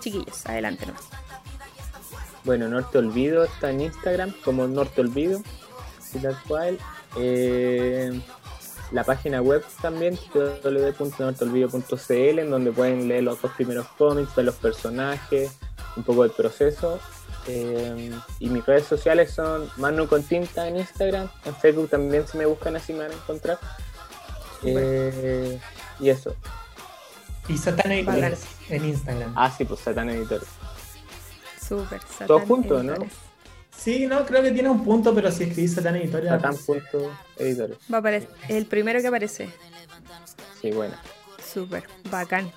Chiquillos, 0.01 0.47
adelante 0.47 0.87
nomás. 0.87 1.05
Bueno, 2.45 2.69
Norte 2.69 2.97
Olvido 2.97 3.45
está 3.45 3.71
en 3.71 3.83
Instagram 3.83 4.33
como 4.43 4.67
Norte 4.67 5.03
Olvido, 5.03 5.43
y 6.15 6.19
tal 6.19 6.39
cual. 6.49 6.79
Eh, 7.17 8.21
la 8.93 9.05
página 9.05 9.41
web 9.41 9.65
también, 9.81 10.19
www.norteolvido.cl, 10.35 12.39
en 12.39 12.51
donde 12.51 12.73
pueden 12.73 13.09
leer 13.09 13.25
los 13.25 13.41
dos 13.41 13.53
primeros 13.53 13.87
cómics, 13.99 14.35
ver 14.35 14.47
los 14.47 14.57
personajes, 14.57 15.53
un 15.97 16.03
poco 16.03 16.23
del 16.23 16.33
proceso. 16.33 16.99
Eh, 17.47 18.13
y 18.39 18.51
mis 18.51 18.65
redes 18.67 18.85
sociales 18.85 19.31
son 19.31 19.71
Manu 19.79 20.07
con 20.07 20.23
tinta 20.23 20.69
en 20.69 20.77
Instagram, 20.77 21.29
en 21.45 21.55
Facebook 21.57 21.89
también 21.89 22.29
si 22.29 22.37
me 22.37 22.47
buscan 22.47 22.77
así 22.77 22.93
me 22.93 23.01
van 23.01 23.13
a 23.13 23.15
encontrar. 23.15 23.59
Eh, 24.63 25.59
y 25.99 26.11
eso. 26.11 26.35
Y 27.49 27.57
Satán 27.57 27.93
Editores 27.93 28.45
en 28.69 28.85
Instagram. 28.85 29.33
Ah, 29.37 29.51
sí, 29.51 29.65
pues 29.65 29.81
Satan 29.81 30.11
Editor. 30.11 30.43
Súper. 31.61 32.01
Satán 32.03 32.27
Todos 32.27 32.43
juntos, 32.43 32.85
¿no? 32.85 32.95
Sí, 33.83 34.07
no, 34.07 34.27
creo 34.27 34.43
que 34.43 34.51
tiene 34.51 34.69
un 34.69 34.85
punto, 34.85 35.15
pero 35.15 35.31
si 35.33 35.45
escribís 35.45 35.75
Satán 35.75 35.97
Editores. 35.97 36.29
Satan.editores. 36.29 37.79
Va 37.93 37.97
a 37.97 38.01
aparecer 38.01 38.29
el 38.49 38.67
primero 38.67 39.01
que 39.01 39.07
aparece. 39.07 39.49
Sí, 40.61 40.71
bueno. 40.73 40.95
Súper, 41.53 41.85
bacán. 42.11 42.51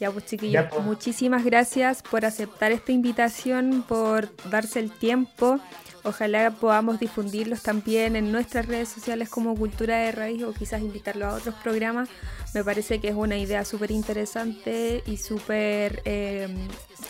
Ya 0.00 0.10
pues 0.10 0.24
chiquillos, 0.24 0.54
Ya, 0.54 0.70
pues. 0.70 0.82
muchísimas 0.82 1.44
gracias 1.44 2.02
por 2.02 2.24
aceptar 2.24 2.72
esta 2.72 2.92
invitación, 2.92 3.84
por 3.86 4.30
darse 4.48 4.80
el 4.80 4.90
tiempo. 4.90 5.60
Ojalá 6.02 6.50
podamos 6.50 6.98
difundirlos 6.98 7.62
también 7.62 8.16
en 8.16 8.32
nuestras 8.32 8.66
redes 8.66 8.88
sociales 8.88 9.28
como 9.28 9.54
Cultura 9.54 9.98
de 9.98 10.12
Raíz 10.12 10.42
o 10.44 10.52
quizás 10.52 10.80
invitarlos 10.80 11.28
a 11.28 11.34
otros 11.36 11.54
programas. 11.56 12.08
Me 12.54 12.64
parece 12.64 13.00
que 13.00 13.08
es 13.08 13.14
una 13.14 13.36
idea 13.36 13.64
súper 13.64 13.90
interesante 13.90 15.02
y 15.06 15.16
súper 15.18 16.02
eh, 16.04 16.48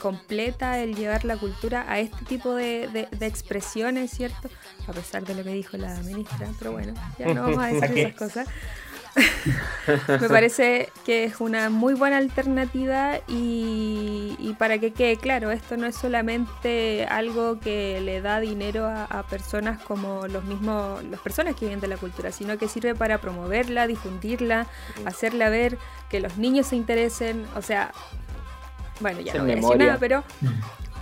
completa 0.01 0.79
el 0.81 0.95
llevar 0.97 1.25
la 1.25 1.37
cultura 1.37 1.85
a 1.89 1.99
este 2.01 2.25
tipo 2.25 2.55
de, 2.55 2.89
de- 2.89 3.09
de 3.11 3.27
expresiones, 3.27 4.11
¿cierto? 4.11 4.49
A 4.87 4.93
pesar 4.93 5.25
de 5.25 5.35
lo 5.35 5.45
que 5.45 5.51
dijo 5.51 5.77
la 5.77 5.95
ministra, 6.03 6.49
pero 6.59 6.73
bueno, 6.73 6.95
ya 7.19 7.33
no 7.35 7.43
vamos 7.43 7.59
a 7.65 7.67
decir 7.69 7.99
esas 7.99 8.15
cosas. 8.15 8.49
Me 10.21 10.29
parece 10.29 10.93
que 11.05 11.25
es 11.25 11.41
una 11.41 11.71
muy 11.71 11.95
buena 11.95 12.19
alternativa 12.19 13.19
y, 13.29 14.37
y 14.39 14.55
para 14.59 14.79
que 14.79 14.93
quede 14.93 15.17
claro, 15.17 15.51
esto 15.51 15.77
no 15.77 15.87
es 15.87 15.97
solamente 15.97 17.07
algo 17.11 17.59
que 17.59 18.01
le 18.01 18.21
da 18.21 18.41
dinero 18.41 18.87
a, 18.87 19.05
a 19.05 19.27
personas 19.27 19.83
como 19.83 20.27
los 20.29 20.45
mismos, 20.45 21.03
las 21.05 21.21
personas 21.21 21.57
que 21.57 21.67
viven 21.67 21.81
de 21.81 21.89
la 21.89 21.97
cultura, 21.97 22.31
sino 22.33 22.57
que 22.59 22.69
sirve 22.69 22.95
para 22.95 23.19
promoverla, 23.19 23.87
difundirla, 23.87 24.67
hacerla 25.05 25.49
ver, 25.51 25.79
que 26.09 26.21
los 26.21 26.37
niños 26.37 26.69
se 26.69 26.77
interesen, 26.77 27.47
o 27.57 27.63
sea, 27.63 27.93
bueno, 29.01 29.21
ya 29.21 29.33
Hacer 29.33 29.41
no 29.41 29.45
voy 29.45 29.53
a 29.53 29.57
decir 29.57 29.77
memoria. 29.77 29.87
nada, 29.87 29.99
pero 29.99 30.25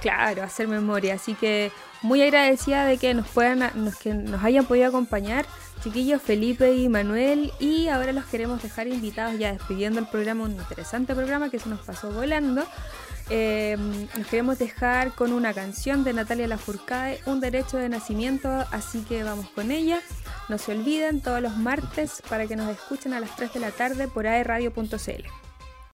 Claro, 0.01 0.43
hacer 0.43 0.69
memoria. 0.69 1.15
Así 1.15 1.35
que 1.35 1.73
muy 2.03 2.23
agradecida 2.23 2.87
de 2.87 2.99
que 2.99 3.15
nos 3.15 3.27
puedan, 3.29 3.59
nos, 3.75 3.97
que 3.97 4.15
nos 4.15 4.43
hayan 4.45 4.65
podido 4.65 4.89
acompañar, 4.89 5.47
chiquillos 5.81 6.23
Felipe 6.23 6.75
y 6.75 6.89
Manuel. 6.89 7.53
Y 7.59 7.89
ahora 7.89 8.13
los 8.13 8.25
queremos 8.27 8.63
dejar 8.63 8.89
invitados 8.89 9.39
ya 9.39 9.53
despidiendo 9.53 10.01
el 10.01 10.07
programa, 10.07 10.45
un 10.45 10.53
interesante 10.53 11.15
programa 11.15 11.51
que 11.51 11.59
se 11.59 11.69
nos 11.69 11.81
pasó 11.81 12.11
volando. 12.11 12.65
Eh, 13.31 13.77
nos 14.17 14.27
queremos 14.27 14.59
dejar 14.59 15.13
con 15.13 15.33
una 15.33 15.53
canción 15.53 16.03
de 16.03 16.15
Natalia 16.15 16.49
Lafourcade, 16.49 17.21
Un 17.27 17.41
Derecho 17.41 17.77
de 17.77 17.89
Nacimiento, 17.89 18.49
así 18.71 19.03
que 19.03 19.23
vamos 19.23 19.49
con 19.51 19.71
ella. 19.71 20.01
No 20.49 20.57
se 20.57 20.73
olviden 20.73 21.21
todos 21.21 21.43
los 21.43 21.57
martes 21.57 22.23
para 22.29 22.47
que 22.47 22.57
nos 22.57 22.71
escuchen 22.71 23.13
a 23.13 23.21
las 23.21 23.37
3 23.37 23.53
de 23.53 23.61
la 23.61 23.71
tarde 23.71 24.09
por 24.09 24.27
aerradio.cl. 24.27 25.48